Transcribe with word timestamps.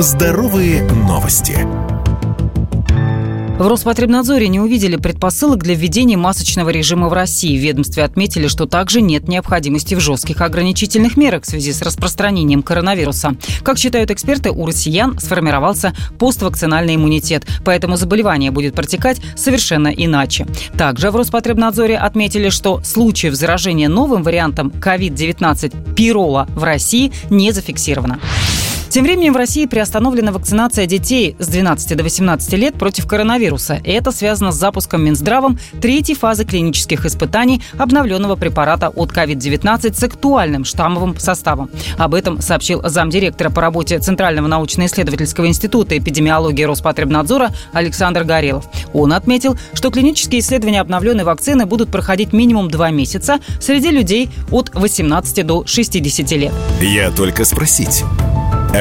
Здоровые 0.00 0.84
новости. 0.84 1.56
В 3.58 3.66
Роспотребнадзоре 3.66 4.46
не 4.46 4.60
увидели 4.60 4.94
предпосылок 4.94 5.64
для 5.64 5.74
введения 5.74 6.16
масочного 6.16 6.70
режима 6.70 7.08
в 7.08 7.12
России. 7.12 7.58
В 7.58 7.60
ведомстве 7.60 8.04
отметили, 8.04 8.46
что 8.46 8.66
также 8.66 9.00
нет 9.00 9.26
необходимости 9.26 9.96
в 9.96 10.00
жестких 10.00 10.40
ограничительных 10.40 11.16
мерах 11.16 11.42
в 11.42 11.46
связи 11.46 11.72
с 11.72 11.82
распространением 11.82 12.62
коронавируса. 12.62 13.34
Как 13.64 13.76
считают 13.76 14.12
эксперты, 14.12 14.52
у 14.52 14.66
россиян 14.66 15.18
сформировался 15.18 15.92
поствакцинальный 16.20 16.94
иммунитет, 16.94 17.44
поэтому 17.64 17.96
заболевание 17.96 18.52
будет 18.52 18.76
протекать 18.76 19.20
совершенно 19.34 19.88
иначе. 19.88 20.46
Также 20.76 21.10
в 21.10 21.16
Роспотребнадзоре 21.16 21.98
отметили, 21.98 22.50
что 22.50 22.80
случаев 22.84 23.34
заражения 23.34 23.88
новым 23.88 24.22
вариантом 24.22 24.68
COVID-19 24.68 25.94
пирола 25.96 26.46
в 26.54 26.62
России 26.62 27.10
не 27.30 27.50
зафиксировано. 27.50 28.20
Тем 28.90 29.04
временем 29.04 29.34
в 29.34 29.36
России 29.36 29.66
приостановлена 29.66 30.32
вакцинация 30.32 30.86
детей 30.86 31.36
с 31.38 31.46
12 31.48 31.96
до 31.96 32.02
18 32.02 32.52
лет 32.54 32.74
против 32.74 33.06
коронавируса. 33.06 33.80
И 33.84 33.90
это 33.90 34.12
связано 34.12 34.50
с 34.50 34.56
запуском 34.56 35.04
Минздравом 35.04 35.58
третьей 35.80 36.14
фазы 36.14 36.44
клинических 36.44 37.04
испытаний 37.04 37.62
обновленного 37.76 38.36
препарата 38.36 38.88
от 38.88 39.12
COVID-19 39.12 39.94
с 39.94 40.02
актуальным 40.02 40.64
штаммовым 40.64 41.18
составом. 41.18 41.70
Об 41.98 42.14
этом 42.14 42.40
сообщил 42.40 42.80
замдиректора 42.82 43.50
по 43.50 43.60
работе 43.60 43.98
Центрального 43.98 44.46
научно-исследовательского 44.46 45.46
института 45.46 45.98
эпидемиологии 45.98 46.64
Роспотребнадзора 46.64 47.50
Александр 47.72 48.24
Горелов. 48.24 48.64
Он 48.94 49.12
отметил, 49.12 49.58
что 49.74 49.90
клинические 49.90 50.40
исследования 50.40 50.80
обновленной 50.80 51.24
вакцины 51.24 51.66
будут 51.66 51.90
проходить 51.90 52.32
минимум 52.32 52.70
два 52.70 52.90
месяца 52.90 53.38
среди 53.60 53.90
людей 53.90 54.30
от 54.50 54.74
18 54.74 55.46
до 55.46 55.66
60 55.66 56.30
лет. 56.32 56.52
Я 56.80 57.10
только 57.10 57.44
спросить. 57.44 58.04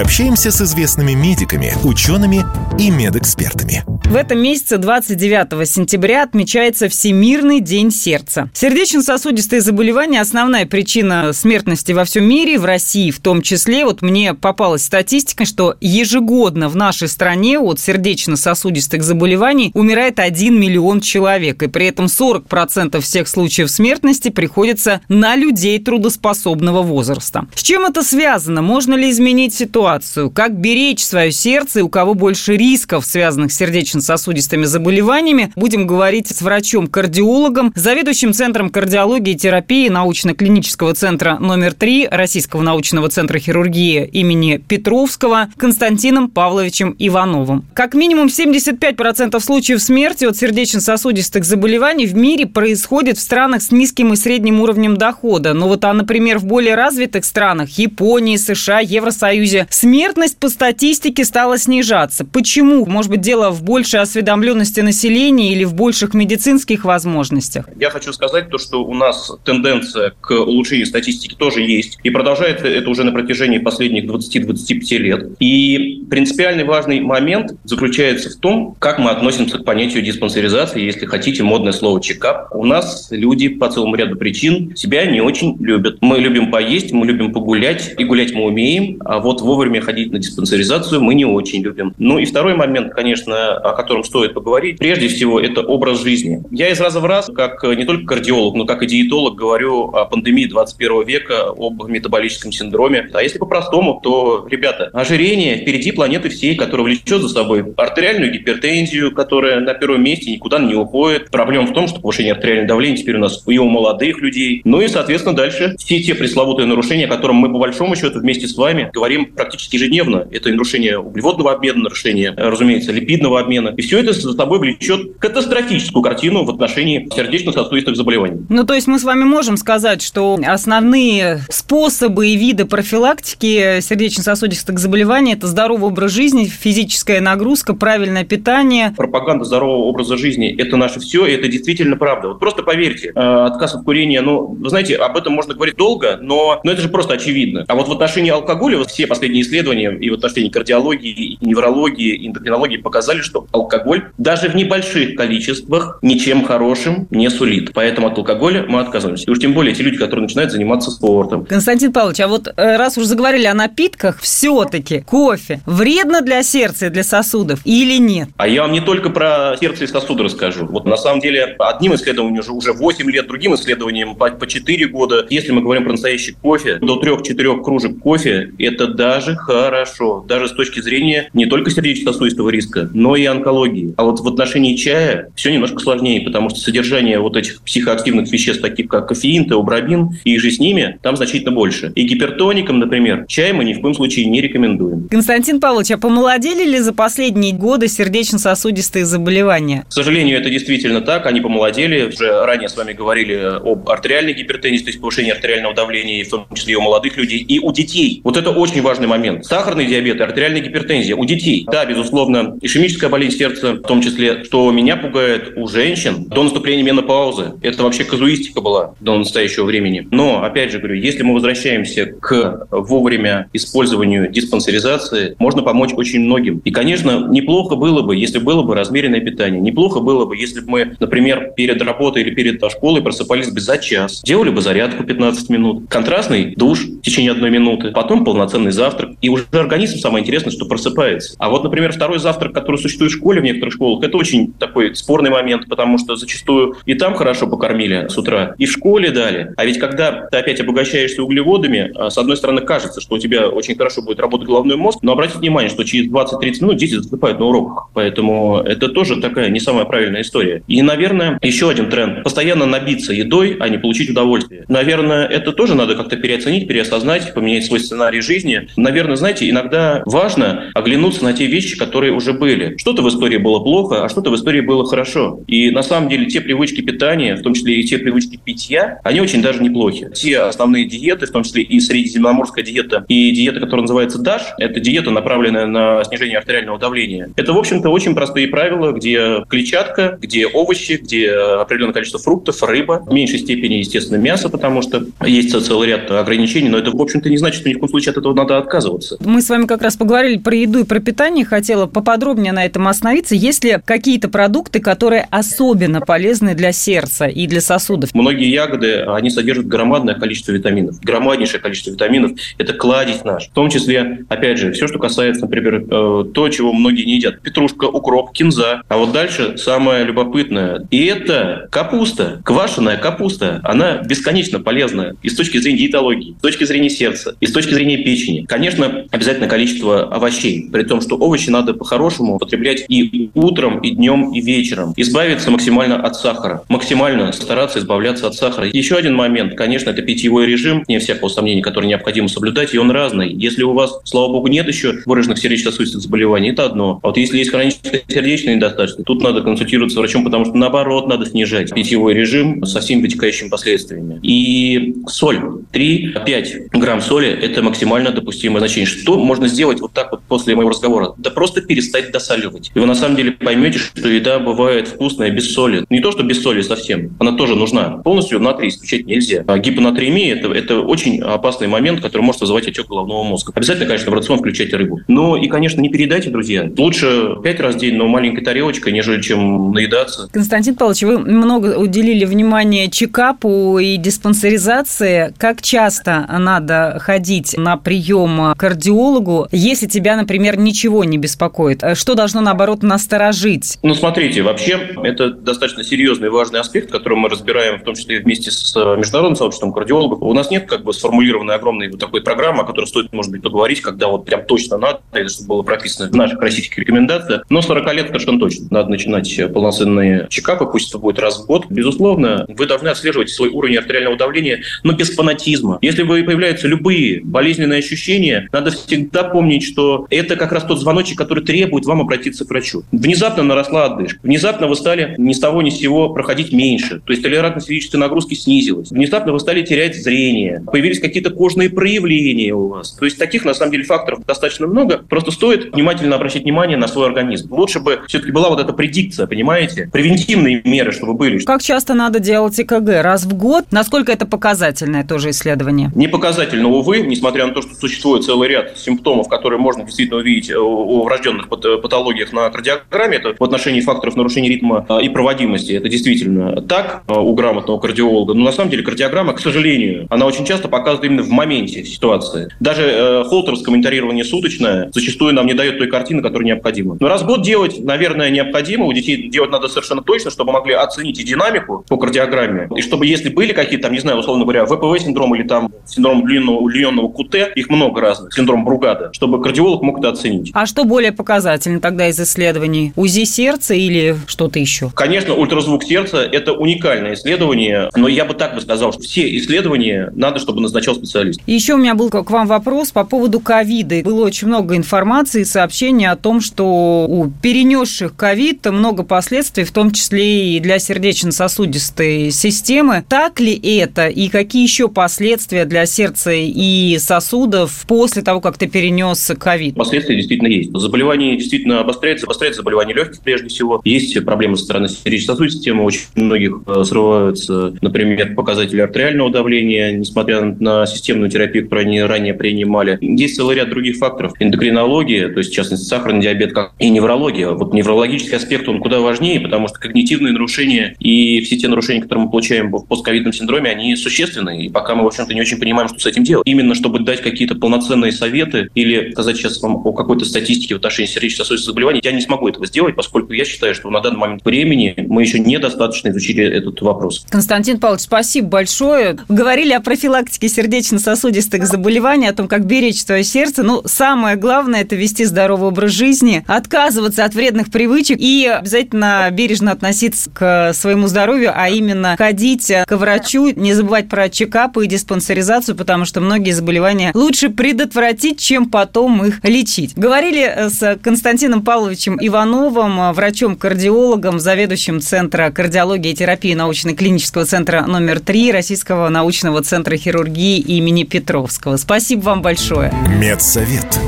Общаемся 0.01 0.51
с 0.51 0.61
известными 0.61 1.13
медиками, 1.13 1.73
учеными 1.83 2.45
и 2.77 2.91
медэкспертами. 2.91 3.83
В 4.09 4.15
этом 4.15 4.39
месяце, 4.39 4.77
29 4.77 5.67
сентября, 5.67 6.23
отмечается 6.23 6.87
Всемирный 6.87 7.59
день 7.59 7.91
сердца. 7.91 8.49
Сердечно-сосудистые 8.53 9.59
заболевания– 9.59 10.21
основная 10.21 10.65
причина 10.65 11.33
смертности 11.33 11.91
во 11.91 12.05
всем 12.05 12.23
мире, 12.23 12.57
в 12.57 12.63
России 12.63 13.11
в 13.11 13.19
том 13.19 13.41
числе. 13.41 13.83
Вот 13.83 14.01
мне 14.01 14.33
попалась 14.33 14.85
статистика, 14.85 15.43
что 15.43 15.75
ежегодно 15.81 16.69
в 16.69 16.77
нашей 16.77 17.09
стране 17.09 17.59
от 17.59 17.81
сердечно-сосудистых 17.81 19.03
заболеваний 19.03 19.71
умирает 19.73 20.19
1 20.19 20.57
миллион 20.57 21.01
человек. 21.01 21.61
И 21.63 21.67
при 21.67 21.87
этом 21.87 22.05
40% 22.05 23.01
всех 23.01 23.27
случаев 23.27 23.69
смертности 23.69 24.29
приходится 24.29 25.01
на 25.09 25.35
людей 25.35 25.79
трудоспособного 25.79 26.81
возраста. 26.81 27.45
С 27.55 27.61
чем 27.61 27.83
это 27.83 28.03
связано? 28.03 28.61
Можно 28.61 28.93
ли 28.93 29.11
изменить 29.11 29.53
ситуацию? 29.53 30.31
Как 30.31 30.57
беречь 30.57 31.03
свое 31.03 31.33
сердце 31.33 31.79
и 31.79 31.81
у 31.81 31.89
кого 31.89 32.13
больше 32.13 32.55
рисков, 32.55 33.05
связанных 33.05 33.51
с 33.51 33.59
сердечно-сосудистыми 34.01 34.65
заболеваниями? 34.65 35.51
Будем 35.55 35.87
говорить 35.87 36.27
с 36.27 36.41
врачом-кардиологом, 36.41 37.73
заведующим 37.75 38.33
Центром 38.33 38.69
кардиологии 38.69 39.33
и 39.33 39.37
терапии 39.37 39.89
научно-клинического 39.89 40.93
центра 40.93 41.37
номер 41.39 41.73
3 41.73 42.09
Российского 42.09 42.61
научного 42.61 43.09
центра 43.09 43.39
хирургии 43.39 44.05
имени 44.05 44.57
Петровского 44.57 45.49
Константином 45.57 46.29
Павловичем 46.29 46.95
Ивановым. 46.99 47.65
Как 47.73 47.93
минимум 47.93 48.27
75% 48.27 49.39
случаев 49.39 49.81
смерти 49.81 50.25
от 50.25 50.37
сердечно-сосудистых 50.37 51.43
заболеваний 51.43 52.05
в 52.05 52.15
мире 52.15 52.45
происходит 52.45 53.17
в 53.17 53.21
странах 53.21 53.61
с 53.61 53.71
низким 53.71 54.13
и 54.13 54.15
средним 54.15 54.61
уровнем 54.61 54.97
дохода. 54.97 55.53
Но 55.53 55.67
вот, 55.67 55.83
а, 55.85 55.93
например, 55.93 56.39
в 56.39 56.45
более 56.45 56.75
развитых 56.75 57.25
странах 57.25 57.69
Японии, 57.77 58.37
США, 58.37 58.79
Евросоюзе 58.79 59.67
смертность 59.69 60.37
по 60.37 60.49
статистике 60.49 61.23
стала 61.23 61.57
снижаться. 61.57 62.25
Почему? 62.25 62.85
Может 62.85 63.11
быть, 63.11 63.21
дело 63.21 63.51
в 63.51 63.63
большей 63.63 63.86
осведомленности 63.95 64.81
населения 64.81 65.53
или 65.53 65.63
в 65.63 65.73
больших 65.73 66.13
медицинских 66.13 66.85
возможностях? 66.85 67.69
Я 67.79 67.89
хочу 67.89 68.11
сказать 68.13 68.49
то, 68.49 68.57
что 68.57 68.83
у 68.83 68.93
нас 68.93 69.31
тенденция 69.43 70.13
к 70.19 70.31
улучшению 70.31 70.85
статистики 70.85 71.35
тоже 71.35 71.61
есть. 71.61 71.99
И 72.03 72.09
продолжается 72.09 72.67
это 72.67 72.89
уже 72.89 73.03
на 73.03 73.11
протяжении 73.11 73.59
последних 73.59 74.05
20-25 74.05 74.97
лет. 74.97 75.29
И 75.39 76.03
принципиальный 76.09 76.63
важный 76.63 76.99
момент 76.99 77.53
заключается 77.63 78.29
в 78.29 78.35
том, 78.35 78.75
как 78.79 78.99
мы 78.99 79.11
относимся 79.11 79.57
к 79.57 79.65
понятию 79.65 80.03
диспансеризации, 80.03 80.81
если 80.81 81.05
хотите, 81.05 81.43
модное 81.43 81.73
слово 81.73 82.01
чекап. 82.01 82.49
У 82.53 82.65
нас 82.65 83.07
люди 83.11 83.47
по 83.47 83.69
целому 83.69 83.95
ряду 83.95 84.15
причин 84.15 84.75
себя 84.75 85.05
не 85.05 85.21
очень 85.21 85.57
любят. 85.59 85.97
Мы 86.01 86.19
любим 86.19 86.51
поесть, 86.51 86.91
мы 86.91 87.05
любим 87.05 87.31
погулять, 87.31 87.93
и 87.97 88.03
гулять 88.03 88.33
мы 88.33 88.45
умеем, 88.45 89.01
а 89.05 89.19
вот 89.19 89.41
вовремя 89.41 89.81
ходить 89.81 90.11
на 90.11 90.19
диспансеризацию 90.19 91.01
мы 91.01 91.15
не 91.15 91.25
очень 91.25 91.61
любим. 91.61 91.93
Ну 91.97 92.19
и 92.19 92.25
второй 92.25 92.55
момент, 92.55 92.93
конечно, 92.93 93.35
котором 93.77 94.03
стоит 94.03 94.33
поговорить, 94.33 94.79
прежде 94.79 95.07
всего, 95.07 95.39
это 95.39 95.61
образ 95.61 96.01
жизни. 96.03 96.43
Я 96.51 96.69
из 96.69 96.79
раза 96.81 96.99
в 96.99 97.05
раз, 97.05 97.29
как 97.33 97.63
не 97.63 97.85
только 97.85 98.05
кардиолог, 98.05 98.55
но 98.55 98.65
как 98.65 98.83
и 98.83 98.87
диетолог, 98.87 99.35
говорю 99.35 99.91
о 99.93 100.05
пандемии 100.05 100.45
21 100.45 101.05
века, 101.05 101.49
об 101.55 101.87
метаболическом 101.87 102.51
синдроме. 102.51 103.09
А 103.13 103.21
если 103.21 103.37
по-простому, 103.37 103.99
то, 104.03 104.47
ребята, 104.49 104.89
ожирение 104.93 105.57
впереди 105.57 105.91
планеты 105.91 106.29
всей, 106.29 106.55
которая 106.55 106.85
влечет 106.85 107.21
за 107.21 107.29
собой 107.29 107.65
артериальную 107.77 108.31
гипертензию, 108.31 109.13
которая 109.13 109.59
на 109.59 109.73
первом 109.73 110.03
месте 110.03 110.31
никуда 110.31 110.59
не 110.59 110.73
уходит. 110.73 111.29
Проблема 111.29 111.67
в 111.67 111.73
том, 111.73 111.87
что 111.87 112.01
повышение 112.01 112.33
артериального 112.33 112.67
давления 112.67 112.97
теперь 112.97 113.15
у 113.15 113.19
нас 113.19 113.43
и 113.47 113.57
у 113.57 113.65
молодых 113.65 114.19
людей. 114.19 114.61
Ну 114.65 114.81
и, 114.81 114.87
соответственно, 114.87 115.35
дальше 115.35 115.75
все 115.77 115.99
те 115.99 116.15
пресловутые 116.15 116.65
нарушения, 116.65 117.05
о 117.05 117.09
которых 117.09 117.35
мы, 117.35 117.51
по 117.51 117.59
большому 117.59 117.95
счету, 117.95 118.19
вместе 118.19 118.47
с 118.47 118.57
вами 118.57 118.89
говорим 118.93 119.33
практически 119.33 119.75
ежедневно. 119.75 120.27
Это 120.31 120.49
нарушение 120.49 120.97
углеводного 120.97 121.53
обмена, 121.53 121.83
нарушение, 121.83 122.33
разумеется, 122.35 122.91
липидного 122.91 123.39
обмена. 123.39 123.66
И 123.75 123.81
все 123.81 123.99
это 123.99 124.13
за 124.13 124.33
собой 124.33 124.59
влечет 124.59 125.17
катастрофическую 125.19 126.01
картину 126.01 126.43
в 126.43 126.49
отношении 126.49 127.07
сердечно-сосудистых 127.13 127.95
заболеваний. 127.95 128.41
Ну, 128.49 128.65
то 128.65 128.73
есть 128.73 128.87
мы 128.87 128.99
с 128.99 129.03
вами 129.03 129.23
можем 129.23 129.57
сказать, 129.57 130.01
что 130.01 130.39
основные 130.45 131.41
способы 131.49 132.29
и 132.29 132.35
виды 132.35 132.65
профилактики 132.65 133.79
сердечно-сосудистых 133.81 134.79
заболеваний– 134.79 135.33
это 135.33 135.47
здоровый 135.47 135.87
образ 135.87 136.11
жизни, 136.11 136.45
физическая 136.45 137.21
нагрузка, 137.21 137.73
правильное 137.73 138.23
питание. 138.23 138.93
Пропаганда 138.95 139.45
здорового 139.45 139.85
образа 139.85 140.17
жизни– 140.17 140.53
это 140.57 140.77
наше 140.77 140.99
все, 140.99 141.25
и 141.25 141.31
это 141.31 141.47
действительно 141.47 141.97
правда. 141.97 142.29
Вот 142.29 142.39
просто 142.39 142.63
поверьте, 142.63 143.11
э, 143.13 143.19
отказ 143.19 143.75
от 143.75 143.83
курения, 143.83 144.21
ну, 144.21 144.57
вы 144.59 144.69
знаете, 144.69 144.95
об 144.95 145.17
этом 145.17 145.33
можно 145.33 145.53
говорить 145.53 145.75
долго, 145.75 146.17
но, 146.21 146.59
но 146.63 146.71
это 146.71 146.81
же 146.81 146.89
просто 146.89 147.13
очевидно. 147.13 147.65
А 147.67 147.75
вот 147.75 147.87
в 147.87 147.91
отношении 147.91 148.31
алкоголя, 148.31 148.77
вот 148.77 148.91
все 148.91 149.07
последние 149.07 149.43
исследования 149.43 149.97
и 149.99 150.09
в 150.09 150.13
отношении 150.13 150.49
кардиологии, 150.49 151.11
и 151.11 151.45
неврологии, 151.45 152.15
и 152.15 152.27
эндокринологии 152.27 152.77
показали, 152.77 153.21
что 153.21 153.46
алкоголь 153.51 154.09
даже 154.17 154.49
в 154.49 154.55
небольших 154.55 155.15
количествах 155.15 155.99
ничем 156.01 156.43
хорошим 156.43 157.07
не 157.11 157.29
сулит. 157.29 157.71
Поэтому 157.73 158.07
от 158.07 158.17
алкоголя 158.17 158.65
мы 158.67 158.79
отказываемся. 158.79 159.25
И 159.25 159.29
уж 159.29 159.39
тем 159.39 159.53
более 159.53 159.73
те 159.73 159.83
люди, 159.83 159.97
которые 159.97 160.23
начинают 160.23 160.51
заниматься 160.51 160.91
спортом. 160.91 161.45
Константин 161.45 161.91
Павлович, 161.91 162.19
а 162.21 162.27
вот 162.27 162.47
э, 162.47 162.77
раз 162.77 162.97
уж 162.97 163.05
заговорили 163.05 163.45
о 163.45 163.53
напитках, 163.53 164.19
все-таки 164.19 165.01
кофе 165.01 165.61
вредно 165.65 166.21
для 166.21 166.43
сердца 166.43 166.87
и 166.87 166.89
для 166.89 167.03
сосудов 167.03 167.59
или 167.65 167.97
нет? 167.97 168.29
А 168.37 168.47
я 168.47 168.63
вам 168.63 168.71
не 168.71 168.81
только 168.81 169.09
про 169.09 169.55
сердце 169.59 169.85
и 169.85 169.87
сосуды 169.87 170.23
расскажу. 170.23 170.65
Вот 170.65 170.85
на 170.85 170.97
самом 170.97 171.21
деле 171.21 171.55
одним 171.59 171.95
исследованием 171.95 172.39
уже, 172.39 172.51
уже 172.51 172.73
8 172.73 173.09
лет, 173.11 173.27
другим 173.27 173.55
исследованием 173.55 174.15
по, 174.15 174.29
по 174.29 174.47
4 174.47 174.87
года. 174.87 175.25
Если 175.29 175.51
мы 175.51 175.61
говорим 175.61 175.83
про 175.83 175.91
настоящий 175.91 176.33
кофе, 176.33 176.77
до 176.81 177.01
3-4 177.01 177.63
кружек 177.63 177.99
кофе– 177.99 178.51
это 178.59 178.87
даже 178.87 179.35
хорошо. 179.35 180.23
Даже 180.27 180.47
с 180.47 180.51
точки 180.51 180.79
зрения 180.81 181.29
не 181.33 181.45
только 181.45 181.71
сердечно-сосудистого 181.71 182.49
риска, 182.49 182.89
но 182.93 183.15
и 183.15 183.25
онкологии. 183.37 183.93
А 183.97 184.03
вот 184.03 184.19
в 184.19 184.27
отношении 184.27 184.75
чая 184.75 185.29
все 185.35 185.51
немножко 185.51 185.79
сложнее, 185.79 186.21
потому 186.21 186.49
что 186.49 186.59
содержание 186.59 187.19
вот 187.19 187.37
этих 187.37 187.61
психоактивных 187.61 188.31
веществ, 188.31 188.61
таких 188.61 188.87
как 188.87 189.07
кофеин, 189.07 189.45
теобробин 189.45 190.19
и 190.23 190.37
же 190.37 190.51
с 190.51 190.59
ними, 190.59 190.99
там 191.01 191.15
значительно 191.15 191.51
больше. 191.51 191.91
И 191.95 192.03
гипертоникам, 192.03 192.79
например, 192.79 193.25
чай 193.27 193.53
мы 193.53 193.63
ни 193.63 193.73
в 193.73 193.81
коем 193.81 193.93
случае 193.95 194.25
не 194.25 194.41
рекомендуем. 194.41 195.07
Константин 195.09 195.59
Павлович, 195.59 195.91
а 195.91 195.97
помолодели 195.97 196.69
ли 196.69 196.79
за 196.79 196.93
последние 196.93 197.53
годы 197.53 197.87
сердечно-сосудистые 197.87 199.05
заболевания? 199.05 199.85
К 199.87 199.93
сожалению, 199.93 200.39
это 200.39 200.49
действительно 200.49 201.01
так. 201.01 201.25
Они 201.25 201.41
помолодели. 201.41 202.07
Уже 202.07 202.45
ранее 202.45 202.69
с 202.69 202.77
вами 202.77 202.93
говорили 202.93 203.33
об 203.33 203.89
артериальной 203.89 204.33
гипертензии, 204.33 204.83
то 204.83 204.89
есть 204.89 204.99
повышении 204.99 205.31
артериального 205.31 205.73
давления, 205.73 206.23
в 206.23 206.29
том 206.29 206.47
числе 206.53 206.73
и 206.73 206.75
у 206.75 206.81
молодых 206.81 207.17
людей, 207.17 207.39
и 207.39 207.59
у 207.59 207.71
детей. 207.71 208.21
Вот 208.23 208.37
это 208.37 208.51
очень 208.51 208.81
важный 208.81 209.07
момент. 209.07 209.45
Сахарный 209.45 209.85
диабет 209.85 210.19
и 210.19 210.23
артериальная 210.23 210.61
гипертензия 210.61 211.15
у 211.15 211.25
детей. 211.25 211.65
Да, 211.71 211.85
безусловно, 211.85 212.57
ишемическая 212.61 213.09
болезнь 213.09 213.26
сердца, 213.31 213.73
в 213.73 213.81
том 213.81 214.01
числе, 214.01 214.43
что 214.43 214.71
меня 214.71 214.97
пугает 214.97 215.53
у 215.55 215.67
женщин 215.67 216.25
до 216.25 216.43
наступления 216.43 216.83
менопаузы. 216.83 217.53
Это 217.61 217.83
вообще 217.83 218.03
казуистика 218.03 218.61
была 218.61 218.95
до 218.99 219.17
настоящего 219.17 219.65
времени. 219.65 220.07
Но, 220.11 220.43
опять 220.43 220.71
же 220.71 220.79
говорю, 220.79 220.95
если 220.95 221.23
мы 221.23 221.33
возвращаемся 221.33 222.05
к 222.05 222.67
вовремя 222.71 223.49
использованию 223.53 224.29
диспансеризации, 224.31 225.35
можно 225.39 225.63
помочь 225.63 225.91
очень 225.93 226.21
многим. 226.21 226.61
И, 226.63 226.71
конечно, 226.71 227.27
неплохо 227.29 227.75
было 227.75 228.01
бы, 228.01 228.15
если 228.15 228.39
было 228.39 228.63
бы 228.63 228.75
размеренное 228.75 229.21
питание. 229.21 229.59
Неплохо 229.59 229.99
было 229.99 230.25
бы, 230.25 230.37
если 230.37 230.61
бы 230.61 230.69
мы, 230.69 230.95
например, 230.99 231.53
перед 231.55 231.81
работой 231.81 232.23
или 232.23 232.33
перед 232.33 232.61
школой 232.71 233.01
просыпались 233.01 233.51
бы 233.51 233.59
за 233.59 233.77
час, 233.77 234.21
делали 234.23 234.49
бы 234.49 234.61
зарядку 234.61 235.03
15 235.03 235.49
минут, 235.49 235.83
контрастный 235.89 236.55
душ 236.55 236.85
в 236.85 237.01
течение 237.01 237.31
одной 237.31 237.49
минуты, 237.49 237.91
потом 237.91 238.23
полноценный 238.23 238.71
завтрак. 238.71 239.11
И 239.21 239.29
уже 239.29 239.45
организм, 239.51 239.97
самое 239.97 240.23
интересное, 240.23 240.51
что 240.51 240.65
просыпается. 240.65 241.35
А 241.39 241.49
вот, 241.49 241.63
например, 241.63 241.91
второй 241.91 242.19
завтрак, 242.19 242.53
который 242.53 242.77
существует 242.77 243.11
школе, 243.17 243.41
в 243.41 243.43
некоторых 243.43 243.73
школах, 243.73 244.03
это 244.03 244.17
очень 244.17 244.53
такой 244.53 244.95
спорный 244.95 245.29
момент, 245.29 245.67
потому 245.67 245.97
что 245.97 246.15
зачастую 246.15 246.75
и 246.85 246.93
там 246.93 247.13
хорошо 247.15 247.47
покормили 247.47 248.07
с 248.09 248.17
утра, 248.17 248.55
и 248.57 248.65
в 248.65 248.71
школе 248.71 249.11
дали. 249.11 249.53
А 249.57 249.65
ведь 249.65 249.79
когда 249.79 250.27
ты 250.31 250.37
опять 250.37 250.59
обогащаешься 250.61 251.23
углеводами, 251.23 251.91
а, 251.95 252.09
с 252.09 252.17
одной 252.17 252.37
стороны, 252.37 252.61
кажется, 252.61 253.01
что 253.01 253.15
у 253.15 253.19
тебя 253.19 253.49
очень 253.49 253.75
хорошо 253.75 254.01
будет 254.01 254.19
работать 254.19 254.47
головной 254.47 254.77
мозг, 254.77 254.99
но 255.01 255.11
обратите 255.11 255.39
внимание, 255.39 255.69
что 255.69 255.83
через 255.83 256.09
20-30 256.09 256.61
минут 256.61 256.77
дети 256.77 256.95
засыпают 256.95 257.39
на 257.39 257.45
уроках. 257.45 257.89
Поэтому 257.93 258.57
это 258.59 258.89
тоже 258.89 259.19
такая 259.21 259.49
не 259.49 259.59
самая 259.59 259.85
правильная 259.85 260.21
история. 260.21 260.63
И, 260.67 260.81
наверное, 260.81 261.39
еще 261.41 261.69
один 261.69 261.89
тренд. 261.89 262.23
Постоянно 262.23 262.65
набиться 262.65 263.13
едой, 263.13 263.57
а 263.59 263.69
не 263.69 263.77
получить 263.77 264.09
удовольствие. 264.09 264.65
Наверное, 264.67 265.25
это 265.25 265.51
тоже 265.51 265.75
надо 265.75 265.95
как-то 265.95 266.17
переоценить, 266.17 266.67
переосознать, 266.67 267.33
поменять 267.33 267.65
свой 267.65 267.79
сценарий 267.79 268.21
жизни. 268.21 268.67
Наверное, 268.75 269.15
знаете, 269.15 269.49
иногда 269.49 270.01
важно 270.05 270.71
оглянуться 270.73 271.23
на 271.23 271.33
те 271.33 271.45
вещи, 271.45 271.77
которые 271.77 272.13
уже 272.13 272.33
были. 272.33 272.75
Что-то 272.77 273.01
в 273.07 273.09
истории 273.09 273.37
было 273.37 273.59
плохо, 273.59 274.05
а 274.05 274.09
что-то 274.09 274.29
в 274.29 274.35
истории 274.35 274.61
было 274.61 274.85
хорошо. 274.85 275.39
И 275.47 275.71
на 275.71 275.83
самом 275.83 276.09
деле 276.09 276.25
те 276.25 276.41
привычки 276.41 276.81
питания, 276.81 277.35
в 277.35 277.41
том 277.41 277.53
числе 277.53 277.79
и 277.79 277.83
те 277.83 277.97
привычки 277.97 278.39
питья, 278.43 278.99
они 279.03 279.21
очень 279.21 279.41
даже 279.41 279.63
неплохи. 279.63 280.09
Те 280.13 280.39
основные 280.39 280.85
диеты, 280.85 281.25
в 281.25 281.31
том 281.31 281.43
числе 281.43 281.63
и 281.63 281.79
средиземноморская 281.79 282.63
диета, 282.63 283.05
и 283.07 283.31
диета, 283.31 283.59
которая 283.59 283.83
называется 283.83 284.21
DASH, 284.21 284.55
это 284.59 284.79
диета, 284.79 285.11
направленная 285.11 285.65
на 285.65 286.03
снижение 286.03 286.37
артериального 286.37 286.79
давления. 286.79 287.29
Это, 287.35 287.53
в 287.53 287.57
общем-то, 287.57 287.89
очень 287.89 288.15
простые 288.15 288.47
правила, 288.47 288.91
где 288.91 289.43
клетчатка, 289.47 290.17
где 290.21 290.47
овощи, 290.47 290.99
где 291.01 291.31
определенное 291.31 291.93
количество 291.93 292.19
фруктов, 292.19 292.61
рыба, 292.63 293.03
в 293.05 293.13
меньшей 293.13 293.39
степени, 293.39 293.75
естественно, 293.75 294.17
мясо, 294.17 294.49
потому 294.49 294.81
что 294.81 295.05
есть 295.25 295.51
целый 295.65 295.87
ряд 295.87 296.09
ограничений, 296.11 296.69
но 296.69 296.77
это, 296.77 296.91
в 296.91 297.01
общем-то, 297.01 297.29
не 297.29 297.37
значит, 297.37 297.61
что 297.61 297.69
ни 297.69 297.73
в 297.73 297.79
коем 297.79 297.89
случае 297.89 298.11
от 298.11 298.17
этого 298.17 298.33
надо 298.33 298.57
отказываться. 298.57 299.17
Мы 299.19 299.41
с 299.41 299.49
вами 299.49 299.65
как 299.65 299.81
раз 299.81 299.95
поговорили 299.95 300.37
про 300.37 300.55
еду 300.55 300.79
и 300.79 300.83
про 300.83 300.99
питание, 300.99 301.45
хотела 301.45 301.87
поподробнее 301.87 302.51
на 302.51 302.65
этом 302.65 302.87
остановиться. 302.97 303.35
Есть 303.35 303.63
ли 303.63 303.77
какие-то 303.83 304.27
продукты, 304.27 304.79
которые 304.79 305.27
особенно 305.29 306.01
полезны 306.01 306.55
для 306.55 306.71
сердца 306.71 307.27
и 307.27 307.47
для 307.47 307.61
сосудов? 307.61 308.13
Многие 308.13 308.49
ягоды, 308.49 309.01
они 309.01 309.29
содержат 309.29 309.67
громадное 309.67 310.15
количество 310.15 310.51
витаминов. 310.51 310.99
Громаднейшее 311.01 311.61
количество 311.61 311.91
витаминов– 311.91 312.31
это 312.57 312.73
кладезь 312.73 313.23
наш. 313.23 313.47
В 313.47 313.53
том 313.53 313.69
числе, 313.69 314.25
опять 314.29 314.57
же, 314.57 314.71
все, 314.71 314.87
что 314.87 314.99
касается, 314.99 315.41
например, 315.41 315.85
э, 315.89 316.25
то, 316.33 316.49
чего 316.49 316.73
многие 316.73 317.03
не 317.03 317.15
едят. 317.15 317.41
Петрушка, 317.41 317.85
укроп, 317.85 318.33
кинза. 318.33 318.81
А 318.87 318.97
вот 318.97 319.13
дальше 319.13 319.57
самое 319.57 320.03
любопытное. 320.03 320.87
И 320.89 321.05
это 321.05 321.67
капуста, 321.71 322.41
квашеная 322.43 322.97
капуста. 322.97 323.61
Она 323.63 323.97
бесконечно 323.97 324.59
полезна 324.59 325.15
и 325.21 325.29
с 325.29 325.35
точки 325.35 325.59
зрения 325.59 325.79
диетологии, 325.79 326.35
с 326.39 326.41
точки 326.41 326.63
зрения 326.63 326.89
сердца, 326.89 327.35
и 327.39 327.45
с 327.45 327.51
точки 327.51 327.73
зрения 327.73 327.97
печени. 327.97 328.45
Конечно, 328.47 329.05
обязательно 329.11 329.47
количество 329.47 330.03
овощей. 330.03 330.69
При 330.71 330.83
том, 330.83 331.01
что 331.01 331.15
овощи 331.15 331.49
надо 331.49 331.73
по-хорошему 331.73 332.39
потреблять 332.39 332.85
и 332.87 333.29
утром, 333.33 333.79
и 333.79 333.91
днем, 333.91 334.33
и 334.33 334.41
вечером. 334.41 334.93
Избавиться 334.95 335.51
максимально 335.51 336.01
от 336.01 336.15
сахара. 336.15 336.63
Максимально 336.69 337.31
стараться 337.31 337.79
избавляться 337.79 338.27
от 338.27 338.35
сахара. 338.35 338.67
Еще 338.71 338.95
один 338.95 339.15
момент, 339.15 339.55
конечно, 339.55 339.89
это 339.89 340.01
питьевой 340.01 340.45
режим, 340.45 340.83
не 340.87 340.99
всякого 340.99 341.29
сомнения, 341.29 341.61
который 341.61 341.87
необходимо 341.87 342.27
соблюдать, 342.27 342.73
и 342.73 342.77
он 342.77 342.91
разный. 342.91 343.31
Если 343.31 343.63
у 343.63 343.73
вас, 343.73 343.99
слава 344.03 344.31
богу, 344.31 344.47
нет 344.47 344.67
еще 344.67 344.99
выраженных 345.05 345.37
сердечно-сосудистых 345.37 346.01
заболеваний, 346.01 346.49
это 346.49 346.65
одно. 346.65 346.99
А 347.03 347.07
вот 347.07 347.17
если 347.17 347.37
есть 347.37 347.51
хроническая 347.51 348.01
сердечная 348.07 348.55
недостаточность, 348.55 349.05
тут 349.05 349.21
надо 349.21 349.41
консультироваться 349.41 349.95
с 349.95 349.99
врачом, 349.99 350.23
потому 350.23 350.45
что 350.45 350.55
наоборот 350.55 351.07
надо 351.07 351.25
снижать 351.25 351.73
питьевой 351.73 352.13
режим 352.13 352.65
со 352.65 352.79
всеми 352.79 353.01
вытекающими 353.01 353.49
последствиями. 353.49 354.19
И 354.23 354.95
соль. 355.07 355.37
3-5 355.73 356.69
грамм 356.71 357.01
соли– 357.01 357.29
это 357.41 357.61
максимально 357.61 358.11
допустимое 358.11 358.59
значение. 358.59 358.87
Что 358.87 359.17
можно 359.17 359.47
сделать 359.47 359.79
вот 359.79 359.93
так 359.93 360.11
вот 360.11 360.21
после 360.27 360.55
моего 360.55 360.69
разговора? 360.69 361.13
Да 361.17 361.29
просто 361.29 361.61
перестать 361.61 362.11
досаливать. 362.11 362.71
И 362.77 362.79
вы 362.79 362.85
на 362.85 362.93
самом 362.93 363.15
деле 363.15 363.31
поймете, 363.31 363.79
что 363.79 364.07
еда 364.07 364.37
бывает 364.37 364.87
вкусная 364.87 365.31
без 365.31 365.51
соли. 365.51 365.83
Не 365.89 365.99
то, 365.99 366.11
что 366.11 366.21
без 366.21 366.43
соли 366.43 366.61
совсем, 366.61 367.17
она 367.19 367.31
тоже 367.31 367.55
нужна. 367.55 367.97
Полностью 368.03 368.39
натрий 368.39 368.69
исключать 368.69 369.07
нельзя. 369.07 369.43
А 369.47 369.57
гипонатриемия– 369.57 370.35
это, 370.37 370.51
это 370.51 370.81
очень 370.81 371.19
опасный 371.21 371.67
момент, 371.67 372.01
который 372.01 372.21
может 372.21 372.41
вызывать 372.41 372.67
отек 372.67 372.85
головного 372.85 373.23
мозга. 373.23 373.51
Обязательно, 373.55 373.87
конечно, 373.87 374.11
в 374.11 374.13
рацион 374.13 374.37
включайте 374.37 374.75
рыбу. 374.75 374.99
Но 375.07 375.35
и, 375.37 375.47
конечно, 375.47 375.81
не 375.81 375.89
передайте, 375.89 376.29
друзья. 376.29 376.69
Лучше 376.77 377.37
5 377.41 377.59
раз 377.61 377.73
в 377.73 377.79
день, 377.79 377.95
но 377.95 378.07
маленькой 378.07 378.43
тарелочкой, 378.43 378.93
нежели 378.93 379.23
чем 379.23 379.71
наедаться. 379.71 380.29
Константин 380.31 380.75
Павлович, 380.75 381.01
вы 381.01 381.17
много 381.17 381.79
уделили 381.79 382.25
внимания 382.25 382.91
чекапу 382.91 383.79
и 383.79 383.97
диспансеризации. 383.97 385.33
Как 385.39 385.63
часто 385.63 386.27
надо 386.37 386.99
ходить 387.01 387.57
на 387.57 387.77
прием 387.77 388.53
к 388.53 388.59
кардиологу, 388.59 389.47
если 389.51 389.87
тебя, 389.87 390.15
например, 390.15 390.59
ничего 390.59 391.03
не 391.03 391.17
беспокоит? 391.17 391.83
Что 391.95 392.13
должно, 392.13 392.41
наоборот, 392.41 392.56
насторожить? 392.83 393.77
Ну, 393.83 393.93
смотрите, 393.93 394.41
вообще 394.41 394.95
это 395.03 395.31
достаточно 395.31 395.83
серьезный 395.83 396.27
и 396.27 396.29
важный 396.29 396.59
аспект, 396.59 396.91
который 396.91 397.17
мы 397.17 397.29
разбираем, 397.29 397.79
в 397.79 397.83
том 397.83 397.95
числе 397.95 398.19
вместе 398.19 398.51
с 398.51 398.75
международным 398.75 399.35
сообществом 399.35 399.73
кардиологов. 399.73 400.21
У 400.21 400.33
нас 400.33 400.51
нет 400.51 400.67
как 400.67 400.83
бы 400.83 400.93
сформулированной 400.93 401.55
огромной 401.55 401.89
вот 401.89 401.99
такой 401.99 402.21
программы, 402.21 402.63
о 402.63 402.65
которой 402.65 402.85
стоит, 402.85 403.13
может 403.13 403.31
быть, 403.31 403.41
поговорить, 403.41 403.81
когда 403.81 404.07
вот 404.07 404.25
прям 404.25 404.45
точно 404.45 404.77
надо, 404.77 405.01
или 405.13 405.27
чтобы 405.27 405.47
было 405.49 405.63
прописано 405.63 406.09
в 406.09 406.15
наших 406.15 406.39
российских 406.41 406.77
рекомендациях. 406.79 407.43
Но 407.49 407.61
40 407.61 407.93
лет 407.93 408.07
совершенно 408.07 408.39
точно. 408.39 408.67
Надо 408.71 408.89
начинать 408.89 409.53
полноценные 409.53 410.27
чекапы, 410.29 410.65
пусть 410.65 410.89
это 410.89 410.97
будет 410.97 411.19
раз 411.19 411.43
в 411.43 411.45
год. 411.45 411.65
Безусловно, 411.69 412.45
вы 412.47 412.65
должны 412.65 412.87
отслеживать 412.87 413.29
свой 413.29 413.49
уровень 413.49 413.77
артериального 413.77 414.17
давления, 414.17 414.61
но 414.83 414.93
без 414.93 415.13
фанатизма. 415.15 415.77
Если 415.81 416.03
вы 416.03 416.23
появляются 416.23 416.67
любые 416.67 417.21
болезненные 417.23 417.79
ощущения, 417.79 418.49
надо 418.51 418.71
всегда 418.71 419.23
помнить, 419.23 419.63
что 419.63 420.07
это 420.09 420.35
как 420.35 420.51
раз 420.51 420.63
тот 420.63 420.79
звоночек, 420.79 421.17
который 421.17 421.43
требует 421.43 421.85
вам 421.85 422.01
обратиться 422.01 422.45
к 422.47 422.49
врачу. 422.49 422.83
Внезапно 422.91 423.43
наросла 423.43 423.85
одышка. 423.85 424.19
Внезапно 424.23 424.67
вы 424.67 424.75
стали 424.75 425.15
ни 425.17 425.33
с 425.33 425.39
того 425.39 425.61
ни 425.61 425.69
с 425.69 425.77
сего 425.77 426.09
проходить 426.09 426.51
меньше. 426.51 427.01
То 427.05 427.11
есть 427.11 427.23
толерантность 427.23 427.67
физической 427.67 427.97
нагрузки 427.97 428.33
снизилась. 428.33 428.89
Внезапно 428.91 429.33
вы 429.33 429.39
стали 429.39 429.61
терять 429.61 429.95
зрение. 429.95 430.63
Появились 430.71 430.99
какие-то 430.99 431.29
кожные 431.29 431.69
проявления 431.69 432.53
у 432.53 432.67
вас. 432.67 432.93
То 432.93 433.05
есть 433.05 433.17
таких, 433.17 433.45
на 433.45 433.53
самом 433.53 433.71
деле, 433.71 433.83
факторов 433.83 434.25
достаточно 434.25 434.67
много. 434.67 434.99
Просто 435.09 435.31
стоит 435.31 435.73
внимательно 435.73 436.15
обращать 436.15 436.43
внимание 436.43 436.77
на 436.77 436.87
свой 436.87 437.07
организм. 437.07 437.53
Лучше 437.53 437.79
бы 437.79 438.01
все-таки 438.07 438.31
была 438.31 438.49
вот 438.49 438.59
эта 438.59 438.73
предикция, 438.73 439.27
понимаете? 439.27 439.89
Превентивные 439.91 440.61
меры, 440.63 440.91
чтобы 440.91 441.13
были. 441.13 441.39
Как 441.39 441.61
часто 441.61 441.93
надо 441.93 442.19
делать 442.19 442.59
ЭКГ? 442.59 443.01
Раз 443.01 443.25
в 443.25 443.33
год? 443.33 443.65
Насколько 443.71 444.11
это 444.11 444.25
показательное 444.25 445.03
тоже 445.03 445.31
исследование? 445.31 445.91
Не 445.95 446.07
показательно, 446.07 446.69
увы, 446.69 447.01
несмотря 447.01 447.47
на 447.47 447.53
то, 447.53 447.61
что 447.61 447.75
существует 447.75 448.23
целый 448.23 448.49
ряд 448.49 448.77
симптомов, 448.77 449.27
которые 449.27 449.59
можно 449.59 449.83
действительно 449.83 450.19
увидеть 450.19 450.51
у 450.51 451.03
врожденных 451.03 451.49
патологиях 451.49 452.31
на 452.43 452.49
кардиограмме. 452.49 453.17
Это 453.17 453.35
в 453.37 453.43
отношении 453.43 453.81
факторов 453.81 454.15
нарушения 454.15 454.49
ритма 454.49 454.85
а, 454.89 454.99
и 454.99 455.09
проводимости. 455.09 455.73
Это 455.73 455.89
действительно 455.89 456.61
так 456.61 457.03
а, 457.07 457.19
у 457.19 457.33
грамотного 457.33 457.79
кардиолога. 457.79 458.33
Но 458.33 458.43
на 458.43 458.51
самом 458.51 458.69
деле 458.69 458.83
кардиограмма, 458.83 459.33
к 459.33 459.39
сожалению, 459.39 460.07
она 460.09 460.25
очень 460.25 460.45
часто 460.45 460.67
показывает 460.67 461.05
именно 461.05 461.23
в 461.23 461.29
моменте 461.29 461.83
ситуации. 461.83 462.49
Даже 462.59 462.83
э, 462.83 463.23
холтеровское 463.25 463.71
мониторирование 463.71 464.23
суточное 464.23 464.89
зачастую 464.93 465.33
нам 465.33 465.47
не 465.47 465.53
дает 465.53 465.77
той 465.77 465.87
картины, 465.87 466.21
которая 466.21 466.47
необходима. 466.47 466.97
Но 466.99 467.07
раз 467.07 467.21
в 467.21 467.25
год 467.25 467.41
делать, 467.41 467.79
наверное, 467.83 468.29
необходимо. 468.29 468.85
У 468.85 468.93
детей 468.93 469.29
делать 469.29 469.51
надо 469.51 469.67
совершенно 469.67 470.01
точно, 470.01 470.31
чтобы 470.31 470.51
могли 470.51 470.73
оценить 470.73 471.19
и 471.19 471.23
динамику 471.23 471.85
по 471.87 471.97
кардиограмме, 471.97 472.69
и 472.75 472.81
чтобы 472.81 473.05
если 473.05 473.29
были 473.29 473.53
какие-то, 473.53 473.83
там, 473.83 473.93
не 473.93 473.99
знаю, 473.99 474.17
условно 474.17 474.43
говоря, 474.43 474.65
ВПВ 474.65 474.99
синдром 474.99 475.35
или 475.35 475.43
там 475.43 475.71
синдром 475.85 476.23
удлиненного, 476.23 476.57
удлиненного 476.57 477.09
КУТ, 477.09 477.35
их 477.55 477.69
много 477.69 478.01
разных, 478.01 478.33
синдром 478.33 478.65
Бругада, 478.65 479.09
чтобы 479.13 479.41
кардиолог 479.41 479.81
мог 479.81 479.99
это 479.99 480.09
оценить. 480.09 480.51
А 480.53 480.65
что 480.65 480.83
более 480.83 481.11
показательно 481.11 481.79
тогда 481.79 482.07
из 482.07 482.19
исследований? 482.27 482.93
УЗИ 482.95 483.23
сердца 483.23 483.73
или 483.73 484.17
что-то 484.27 484.59
еще? 484.59 484.91
Конечно, 484.93 485.33
ультразвук 485.33 485.83
сердца– 485.83 486.17
это 486.31 486.53
уникальное 486.53 487.13
исследование, 487.13 487.89
но 487.95 488.07
я 488.07 488.25
бы 488.25 488.33
так 488.33 488.55
бы 488.55 488.61
сказал, 488.61 488.93
что 488.93 489.01
все 489.01 489.35
исследования 489.37 490.11
надо, 490.15 490.39
чтобы 490.39 490.61
назначал 490.61 490.95
специалист. 490.95 491.39
еще 491.45 491.75
у 491.75 491.77
меня 491.77 491.95
был 491.95 492.09
к 492.09 492.29
вам 492.29 492.47
вопрос 492.47 492.91
по 492.91 493.03
поводу 493.03 493.39
ковида. 493.39 494.01
Было 494.03 494.25
очень 494.25 494.47
много 494.47 494.75
информации 494.75 495.41
и 495.41 495.45
сообщений 495.45 496.07
о 496.07 496.15
том, 496.15 496.41
что 496.41 497.05
у 497.07 497.29
перенесших 497.29 498.15
ковид 498.15 498.65
много 498.65 499.03
последствий, 499.03 499.63
в 499.63 499.71
том 499.71 499.91
числе 499.91 500.55
и 500.55 500.59
для 500.59 500.79
сердечно-сосудистой 500.79 502.31
системы. 502.31 503.03
Так 503.07 503.39
ли 503.39 503.53
это 503.53 504.07
и 504.07 504.29
какие 504.29 504.63
еще 504.63 504.87
последствия 504.87 505.65
для 505.65 505.85
сердца 505.85 506.31
и 506.33 506.97
сосудов 506.99 507.85
после 507.87 508.21
того, 508.21 508.41
как 508.41 508.57
ты 508.57 508.67
перенес 508.67 509.31
ковид? 509.39 509.75
Последствия 509.75 510.15
действительно 510.15 510.47
есть. 510.47 510.71
Заболевание 510.73 511.37
действительно 511.37 511.81
обостряется, 511.81 512.16
обостряется 512.23 512.61
заболевание 512.61 512.95
легких 512.95 513.21
прежде 513.21 513.49
всего. 513.49 513.81
Есть 513.83 514.23
проблемы 514.25 514.57
со 514.57 514.63
стороны 514.63 514.89
сердечно-сосудистой 514.89 515.57
системы, 515.57 515.83
очень 515.83 516.01
многих 516.15 516.59
э, 516.65 516.83
срываются, 516.83 517.73
например, 517.81 518.35
показатели 518.35 518.81
артериального 518.81 519.31
давления, 519.31 519.91
несмотря 519.91 520.41
на 520.41 520.85
системную 520.85 521.29
терапию, 521.29 521.63
которую 521.65 521.87
они 521.87 522.01
ранее 522.01 522.33
принимали. 522.33 522.97
Есть 523.01 523.35
целый 523.35 523.55
ряд 523.55 523.69
других 523.69 523.97
факторов. 523.97 524.33
Эндокринология, 524.39 525.29
то 525.29 525.39
есть, 525.39 525.51
в 525.51 525.53
частности, 525.53 525.85
сахарный 525.85 526.21
диабет, 526.21 526.53
как 526.53 526.73
и 526.79 526.89
неврология. 526.89 527.49
Вот 527.49 527.73
неврологический 527.73 528.37
аспект, 528.37 528.67
он 528.67 528.79
куда 528.79 528.99
важнее, 528.99 529.39
потому 529.39 529.67
что 529.67 529.79
когнитивные 529.79 530.33
нарушения 530.33 530.95
и 530.99 531.41
все 531.41 531.57
те 531.57 531.67
нарушения, 531.67 532.01
которые 532.01 532.25
мы 532.25 532.31
получаем 532.31 532.71
в 532.71 532.85
постковидном 532.85 533.33
синдроме, 533.33 533.71
они 533.71 533.95
существенны. 533.95 534.65
И 534.65 534.69
пока 534.69 534.95
мы, 534.95 535.03
в 535.03 535.07
общем-то, 535.07 535.33
не 535.33 535.41
очень 535.41 535.57
понимаем, 535.57 535.89
что 535.89 535.99
с 535.99 536.05
этим 536.05 536.23
делать. 536.23 536.47
Именно 536.47 536.75
чтобы 536.75 536.99
дать 536.99 537.21
какие-то 537.21 537.55
полноценные 537.55 538.11
советы 538.11 538.69
или 538.75 539.11
сказать 539.11 539.37
сейчас 539.37 539.61
вам 539.61 539.85
о 539.85 539.93
какой-то 539.93 540.25
статистике 540.25 540.75
в 540.75 540.77
отношении 540.77 541.09
сердечно-сосудистых 541.09 541.73
заболеваний, 541.73 542.01
я 542.07 542.13
не 542.13 542.21
смогу 542.21 542.47
этого 542.47 542.65
сделать, 542.65 542.95
поскольку 542.95 543.33
я 543.33 543.45
считаю, 543.45 543.75
что 543.75 543.89
на 543.89 544.01
данный 544.01 544.17
момент 544.17 544.45
времени 544.45 544.95
мы 545.07 545.21
еще 545.21 545.39
недостаточно 545.39 546.09
изучили 546.09 546.43
этот 546.43 546.81
вопрос. 546.81 547.25
Константин 547.29 547.79
Павлович, 547.79 548.03
спасибо 548.03 548.47
большое. 548.47 549.17
Говорили 549.29 549.73
о 549.73 549.81
профилактике 549.81 550.49
сердечно-сосудистых 550.49 551.65
заболеваний, 551.65 552.27
о 552.27 552.33
том, 552.33 552.47
как 552.47 552.65
беречь 552.65 553.01
свое 553.01 553.23
сердце. 553.23 553.63
Ну, 553.63 553.81
самое 553.85 554.37
главное– 554.37 554.81
это 554.83 554.95
вести 554.95 555.25
здоровый 555.25 555.69
образ 555.69 555.91
жизни, 555.91 556.43
отказываться 556.47 557.25
от 557.25 557.33
вредных 557.33 557.71
привычек 557.71 558.17
и 558.19 558.47
обязательно 558.47 559.27
бережно 559.31 559.71
относиться 559.71 560.29
к 560.29 560.71
своему 560.73 561.07
здоровью, 561.07 561.51
а 561.53 561.69
именно 561.69 562.15
ходить 562.17 562.71
к 562.87 562.97
врачу, 562.97 563.49
не 563.49 563.73
забывать 563.73 564.09
про 564.09 564.29
чекапы 564.29 564.85
и 564.85 564.87
диспансеризацию, 564.87 565.75
потому 565.75 566.05
что 566.05 566.21
многие 566.21 566.51
заболевания 566.51 567.11
лучше 567.13 567.49
предотвратить, 567.49 568.39
чем 568.39 568.69
потом 568.69 569.25
их 569.25 569.43
лечить. 569.43 569.93
Говорили 569.95 570.69
с 570.69 570.97
Константином 571.01 571.63
Павловичем 571.63 571.96
Ивановым, 572.05 573.11
врачом-кардиологом, 573.13 574.39
заведующим 574.39 575.01
Центра 575.01 575.49
кардиологии 575.51 576.11
и 576.11 576.15
терапии 576.15 576.53
научно-клинического 576.53 577.45
центра 577.45 577.81
номер 577.87 578.19
3 578.19 578.51
Российского 578.51 579.09
научного 579.09 579.63
центра 579.63 579.97
хирургии 579.97 580.59
имени 580.59 581.03
Петровского. 581.03 581.77
Спасибо 581.77 582.21
вам 582.21 582.41
большое. 582.41 582.93
Медсовет. 583.07 583.99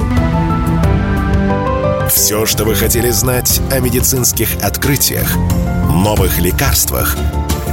Все, 2.12 2.46
что 2.46 2.66
вы 2.66 2.76
хотели 2.76 3.10
знать 3.10 3.62
о 3.72 3.80
медицинских 3.80 4.50
открытиях, 4.64 5.36
новых 5.92 6.40
лекарствах 6.40 7.16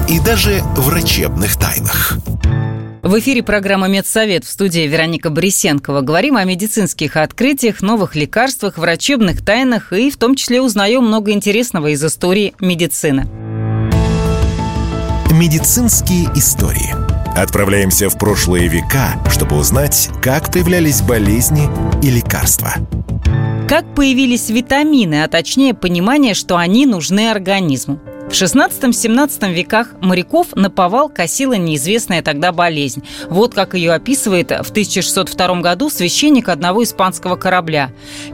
и 0.09 0.21
даже 0.21 0.63
врачебных 0.77 1.57
тайнах. 1.57 2.19
В 3.07 3.21
эфире 3.21 3.45
программа 3.45 3.87
«Медсовет» 3.87 4.45
в 4.45 4.49
студии 4.49 4.81
Вероника 4.81 5.31
Борисенкова. 5.31 6.01
Говорим 6.01 6.37
о 6.37 6.43
медицинских 6.43 7.17
открытиях, 7.17 7.81
новых 7.81 8.17
лекарствах, 8.17 8.79
врачебных 8.79 9.45
тайнах 9.45 9.93
и 9.93 10.11
в 10.11 10.17
том 10.17 10.35
числе 10.35 10.61
узнаем 10.61 11.05
много 11.05 11.31
интересного 11.31 11.87
из 11.93 12.05
истории 12.05 12.55
медицины. 12.59 13.29
Медицинские 15.31 16.25
истории. 16.35 16.97
Отправляемся 17.39 18.11
в 18.11 18.19
прошлые 18.19 18.67
века, 18.67 19.15
чтобы 19.31 19.57
узнать, 19.57 20.11
как 20.21 20.53
появлялись 20.53 21.01
болезни 21.01 21.69
и 22.03 22.11
лекарства. 22.11 22.75
Как 23.69 23.95
появились 23.95 24.51
витамины, 24.51 25.23
а 25.23 25.29
точнее 25.29 25.75
понимание, 25.75 26.35
что 26.35 26.57
они 26.57 26.87
нужны 26.87 27.31
организму. 27.31 28.01
В 28.29 28.31
16-17 28.31 29.53
веках 29.53 29.95
моряков 30.03 30.49
наповал 30.57 31.09
косила 31.09 31.55
неизвестная 31.55 32.23
тогда 32.23 32.51
болезнь. 32.53 33.05
Вот 33.31 33.55
как 33.55 33.75
ее 33.75 33.93
описывает 33.93 34.51
в 34.51 34.71
1602 34.71 35.61
году 35.61 35.89
священник 35.89 36.49
одного 36.49 36.83
испанского 36.83 37.37
корабля. 37.37 37.93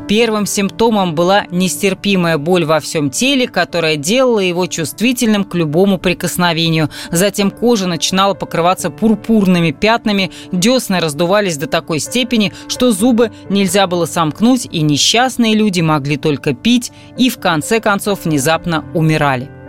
Первым 0.09 0.47
симптомом 0.47 1.15
была 1.15 1.45
нестерпимая 1.51 2.39
боль 2.39 2.65
во 2.65 2.81
всем 2.81 3.11
теле, 3.11 3.47
которая 3.47 3.97
делала 3.97 4.41
его 4.41 4.67
чувствительным 4.67 5.45
к 5.45 5.55
любому 5.55 5.99
прикосновению. 5.99 6.89
Затем 7.11 7.51
кожа 7.51 7.87
начинала 7.87 8.33
покрываться 8.33 8.91
пурпурными 8.91 9.73
пятнами, 9.73 10.33
десны 10.53 11.01
раздувались 11.01 11.59
до 11.59 11.67
такой 11.67 12.01
степени, 12.01 12.53
что 12.67 12.93
зубы 12.93 13.31
нельзя 13.51 13.87
было 13.87 14.07
сомкнуть, 14.07 14.67
и 14.73 14.81
несчастные 14.81 15.55
люди 15.55 15.83
могли 15.83 16.17
только 16.17 16.55
пить 16.55 16.93
и 17.19 17.29
в 17.29 17.39
конце 17.39 17.79
концов 17.79 18.25
внезапно 18.25 18.85
умирали. 18.95 19.62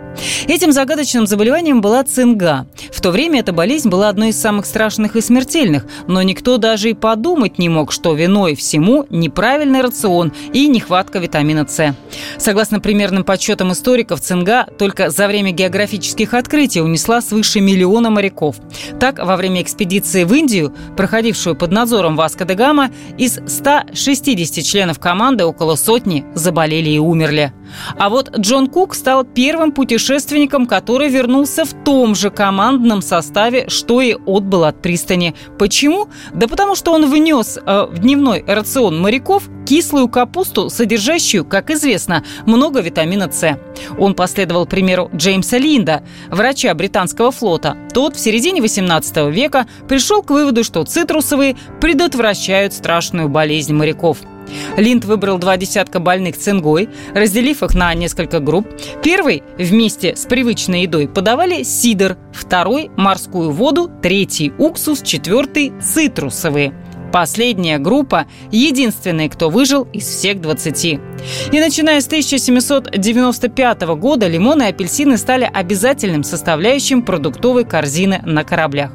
Этим 0.46 0.72
загадочным 0.72 1.26
заболеванием 1.26 1.80
была 1.80 2.04
цинга. 2.04 2.66
В 2.92 3.00
то 3.00 3.10
время 3.10 3.40
эта 3.40 3.52
болезнь 3.52 3.88
была 3.88 4.08
одной 4.08 4.30
из 4.30 4.40
самых 4.40 4.66
страшных 4.66 5.16
и 5.16 5.20
смертельных, 5.20 5.86
но 6.06 6.22
никто 6.22 6.58
даже 6.58 6.90
и 6.90 6.94
подумать 6.94 7.58
не 7.58 7.68
мог, 7.68 7.92
что 7.92 8.14
виной 8.14 8.54
всему 8.54 9.06
неправильный 9.10 9.80
рацион 9.80 10.32
и 10.52 10.68
нехватка 10.68 11.18
витамина 11.18 11.66
С. 11.66 11.94
Согласно 12.38 12.80
примерным 12.80 13.24
подсчетам 13.24 13.72
историков, 13.72 14.20
цинга 14.20 14.66
только 14.78 15.10
за 15.10 15.26
время 15.26 15.52
географических 15.52 16.34
открытий 16.34 16.80
унесла 16.80 17.20
свыше 17.20 17.60
миллиона 17.60 18.10
моряков. 18.10 18.56
Так, 19.00 19.18
во 19.18 19.36
время 19.36 19.62
экспедиции 19.62 20.24
в 20.24 20.32
Индию, 20.32 20.74
проходившую 20.96 21.56
под 21.56 21.72
надзором 21.72 22.16
Васка 22.16 22.44
де 22.44 22.54
Гама, 22.54 22.90
из 23.18 23.40
160 23.46 24.64
членов 24.64 24.98
команды 24.98 25.44
около 25.44 25.76
сотни 25.76 26.24
заболели 26.34 26.90
и 26.90 26.98
умерли. 26.98 27.52
А 27.98 28.08
вот 28.08 28.36
Джон 28.36 28.68
Кук 28.68 28.94
стал 28.94 29.24
первым 29.24 29.72
путешественником, 29.72 30.66
который 30.66 31.08
вернулся 31.08 31.64
в 31.64 31.72
том 31.84 32.14
же 32.14 32.30
командном 32.30 33.02
составе, 33.02 33.68
что 33.68 34.00
и 34.00 34.14
отбыл 34.26 34.64
от 34.64 34.80
пристани. 34.80 35.34
Почему? 35.58 36.08
Да 36.32 36.48
потому 36.48 36.74
что 36.74 36.92
он 36.92 37.10
внес 37.10 37.58
э, 37.58 37.86
в 37.90 37.98
дневной 37.98 38.44
рацион 38.46 39.00
моряков 39.00 39.44
кислую 39.66 40.08
капусту, 40.08 40.68
содержащую, 40.68 41.44
как 41.44 41.70
известно, 41.70 42.24
много 42.46 42.80
витамина 42.80 43.30
С. 43.30 43.58
Он 43.98 44.14
последовал 44.14 44.66
примеру 44.66 45.10
Джеймса 45.14 45.58
Линда, 45.58 46.02
врача 46.30 46.74
британского 46.74 47.30
флота. 47.30 47.76
Тот 47.92 48.16
в 48.16 48.20
середине 48.20 48.60
18 48.60 49.30
века 49.32 49.66
пришел 49.88 50.22
к 50.22 50.30
выводу, 50.30 50.64
что 50.64 50.84
цитрусовые 50.84 51.56
предотвращают 51.80 52.72
страшную 52.72 53.28
болезнь 53.28 53.72
моряков– 53.74 54.18
Линд 54.76 55.04
выбрал 55.04 55.38
два 55.38 55.56
десятка 55.56 56.00
больных 56.00 56.36
цингой, 56.36 56.88
разделив 57.14 57.62
их 57.62 57.74
на 57.74 57.92
несколько 57.94 58.40
групп. 58.40 58.68
Первый 59.02 59.42
вместе 59.58 60.16
с 60.16 60.26
привычной 60.26 60.82
едой 60.82 61.08
подавали 61.08 61.62
сидр, 61.62 62.16
второй– 62.32 62.90
морскую 62.96 63.50
воду, 63.50 63.90
третий– 64.02 64.52
уксус, 64.58 65.02
четвертый– 65.02 65.72
цитрусовые. 65.82 66.74
Последняя 67.12 67.78
группа– 67.78 68.26
единственные, 68.50 69.28
кто 69.28 69.48
выжил 69.48 69.86
из 69.92 70.04
всех 70.04 70.40
20. 70.40 70.84
И 70.84 70.98
начиная 71.60 72.00
с 72.00 72.06
1795 72.08 73.82
года 73.96 74.26
лимоны 74.26 74.64
и 74.64 74.66
апельсины 74.66 75.16
стали 75.16 75.48
обязательным 75.52 76.24
составляющим 76.24 77.02
продуктовой 77.02 77.64
корзины 77.64 78.20
на 78.24 78.42
кораблях. 78.42 78.90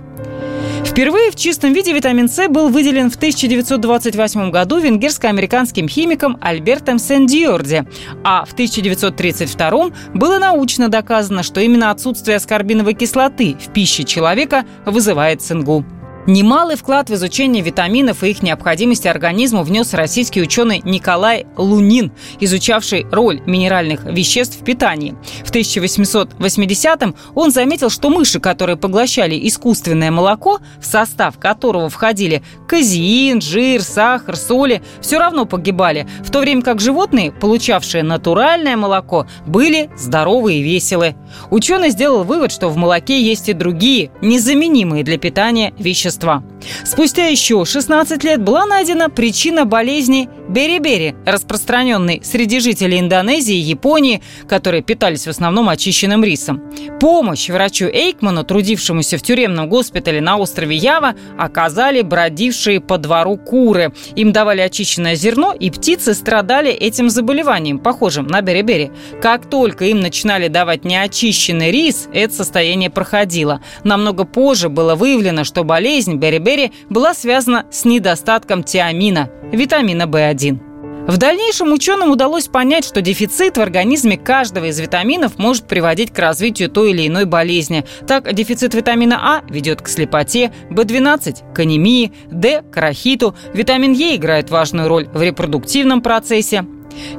Впервые 0.99 1.31
в 1.31 1.37
чистом 1.37 1.71
виде 1.71 1.93
витамин 1.93 2.27
С 2.27 2.49
был 2.49 2.67
выделен 2.67 3.09
в 3.09 3.15
1928 3.15 4.51
году 4.51 4.79
венгерско-американским 4.79 5.87
химиком 5.87 6.37
Альбертом 6.41 6.99
Сен-Диорди, 6.99 7.85
а 8.25 8.43
в 8.43 8.51
1932 8.51 9.91
было 10.13 10.39
научно 10.39 10.89
доказано, 10.89 11.43
что 11.43 11.61
именно 11.61 11.91
отсутствие 11.91 12.35
аскорбиновой 12.35 12.95
кислоты 12.95 13.55
в 13.65 13.71
пище 13.71 14.03
человека 14.03 14.65
вызывает 14.85 15.41
цингу. 15.41 15.85
Немалый 16.27 16.75
вклад 16.75 17.09
в 17.09 17.13
изучение 17.13 17.63
витаминов 17.63 18.23
и 18.23 18.29
их 18.29 18.43
необходимости 18.43 19.07
организму 19.07 19.63
внес 19.63 19.93
российский 19.93 20.41
ученый 20.41 20.81
Николай 20.83 21.47
Лунин, 21.57 22.11
изучавший 22.39 23.07
роль 23.09 23.41
минеральных 23.45 24.03
веществ 24.03 24.59
в 24.59 24.63
питании. 24.63 25.15
В 25.45 25.51
1880-м 25.51 27.15
он 27.35 27.51
заметил, 27.51 27.89
что 27.89 28.09
мыши, 28.09 28.39
которые 28.39 28.75
поглощали 28.75 29.39
искусственное 29.47 30.11
молоко, 30.11 30.59
в 30.79 30.85
состав 30.85 31.39
которого 31.39 31.89
входили 31.89 32.43
казеин, 32.67 33.41
жир, 33.41 33.81
сахар, 33.81 34.35
соли, 34.35 34.83
все 35.01 35.19
равно 35.19 35.45
погибали, 35.45 36.07
в 36.19 36.29
то 36.31 36.39
время 36.41 36.61
как 36.61 36.79
животные, 36.79 37.31
получавшие 37.31 38.03
натуральное 38.03 38.77
молоко, 38.77 39.25
были 39.47 39.89
здоровы 39.97 40.55
и 40.55 40.61
веселы. 40.61 41.15
Ученый 41.49 41.89
сделал 41.89 42.23
вывод, 42.23 42.51
что 42.51 42.69
в 42.69 42.77
молоке 42.77 43.21
есть 43.21 43.49
и 43.49 43.53
другие, 43.53 44.11
незаменимые 44.21 45.03
для 45.03 45.17
питания 45.17 45.73
вещества 45.79 46.08
человечества. 46.09 46.43
Спустя 46.83 47.27
еще 47.27 47.65
16 47.65 48.23
лет 48.23 48.41
была 48.41 48.65
найдена 48.65 49.09
причина 49.09 49.65
болезни 49.65 50.29
бери-бери, 50.49 51.15
распространенной 51.25 52.21
среди 52.23 52.59
жителей 52.59 52.99
Индонезии 52.99 53.55
и 53.55 53.59
Японии, 53.59 54.21
которые 54.47 54.81
питались 54.81 55.25
в 55.25 55.29
основном 55.29 55.69
очищенным 55.69 56.23
рисом. 56.23 56.61
Помощь 56.99 57.49
врачу 57.49 57.85
Эйкману, 57.85 58.43
трудившемуся 58.43 59.17
в 59.17 59.21
тюремном 59.21 59.69
госпитале 59.69 60.21
на 60.21 60.37
острове 60.37 60.75
Ява, 60.75 61.15
оказали 61.37 62.01
бродившие 62.01 62.81
по 62.81 62.97
двору 62.97 63.37
куры. 63.37 63.93
Им 64.15 64.31
давали 64.31 64.61
очищенное 64.61 65.15
зерно, 65.15 65.53
и 65.53 65.69
птицы 65.69 66.13
страдали 66.13 66.71
этим 66.71 67.09
заболеванием, 67.09 67.79
похожим 67.79 68.27
на 68.27 68.41
бери-бери. 68.41 68.91
Как 69.21 69.49
только 69.49 69.85
им 69.85 69.99
начинали 69.99 70.47
давать 70.47 70.83
неочищенный 70.83 71.71
рис, 71.71 72.09
это 72.13 72.33
состояние 72.33 72.89
проходило. 72.89 73.61
Намного 73.83 74.25
позже 74.25 74.69
было 74.69 74.95
выявлено, 74.95 75.43
что 75.43 75.63
болезнь 75.63 75.98
бери-бери 76.07 76.71
была 76.89 77.13
связана 77.13 77.65
с 77.71 77.85
недостатком 77.85 78.63
тиамина, 78.63 79.29
витамина 79.51 80.03
В1. 80.03 80.69
В 81.09 81.17
дальнейшем 81.17 81.73
ученым 81.73 82.11
удалось 82.11 82.47
понять, 82.47 82.85
что 82.85 83.01
дефицит 83.01 83.57
в 83.57 83.61
организме 83.61 84.15
каждого 84.15 84.65
из 84.65 84.79
витаминов 84.79 85.39
может 85.39 85.67
приводить 85.67 86.11
к 86.13 86.19
развитию 86.19 86.69
той 86.69 86.91
или 86.91 87.07
иной 87.07 87.25
болезни. 87.25 87.83
Так, 88.05 88.31
дефицит 88.31 88.75
витамина 88.75 89.19
А 89.19 89.41
ведет 89.49 89.81
к 89.81 89.87
слепоте, 89.87 90.51
В12– 90.69 91.53
к 91.55 91.59
анемии, 91.59 92.11
Д– 92.29 92.61
к 92.71 92.77
рахиту, 92.77 93.35
витамин 93.55 93.93
Е 93.93 94.17
играет 94.17 94.51
важную 94.51 94.87
роль 94.87 95.07
в 95.11 95.19
репродуктивном 95.23 96.03
процессе, 96.03 96.65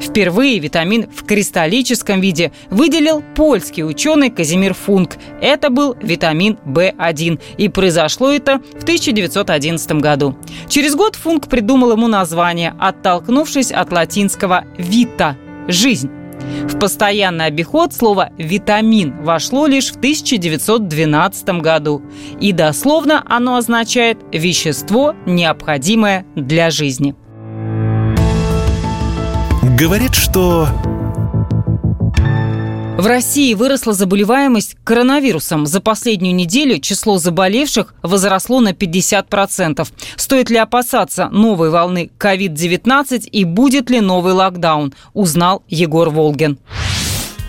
Впервые 0.01 0.59
витамин 0.59 1.09
в 1.11 1.25
кристаллическом 1.25 2.21
виде 2.21 2.53
выделил 2.71 3.23
польский 3.35 3.85
ученый 3.85 4.31
Казимир 4.31 4.75
Функ. 4.75 5.17
Это 5.41 5.71
был 5.71 5.97
витамин 6.01 6.59
В1. 6.65 7.41
И 7.59 7.69
произошло 7.69 8.31
это 8.31 8.61
в 8.79 8.83
1911 8.83 9.93
году. 9.93 10.37
Через 10.69 10.95
год 10.95 11.17
Функ 11.17 11.49
придумал 11.49 11.93
ему 11.93 12.09
название, 12.09 12.75
оттолкнувшись 12.79 13.73
от 13.73 13.93
латинского 13.93 14.65
«вита»– 14.79 15.37
«жизнь». 15.69 16.11
В 16.65 16.79
постоянный 16.79 17.47
обиход 17.47 17.93
слово 17.93 18.31
«витамин» 18.39 19.23
вошло 19.23 19.67
лишь 19.67 19.91
в 19.91 19.97
1912 19.97 21.61
году. 21.61 22.03
И 22.41 22.53
дословно 22.53 23.23
оно 23.29 23.57
означает 23.57 24.19
«вещество, 24.33 25.15
необходимое 25.27 26.25
для 26.35 26.71
жизни». 26.71 27.15
Говорят, 29.81 30.15
что 30.15 30.69
в 32.99 33.07
России 33.07 33.55
выросла 33.55 33.95
заболеваемость 33.95 34.77
коронавирусом. 34.85 35.65
За 35.65 35.81
последнюю 35.81 36.35
неделю 36.35 36.79
число 36.81 37.17
заболевших 37.17 37.95
возросло 38.03 38.61
на 38.61 38.73
50%. 38.73 39.89
Стоит 40.17 40.51
ли 40.51 40.59
опасаться 40.59 41.31
новой 41.31 41.71
волны 41.71 42.11
COVID-19 42.19 43.21
и 43.31 43.45
будет 43.45 43.89
ли 43.89 44.03
новый 44.03 44.35
локдаун, 44.35 44.93
узнал 45.15 45.63
Егор 45.67 46.11
Волгин. 46.11 46.59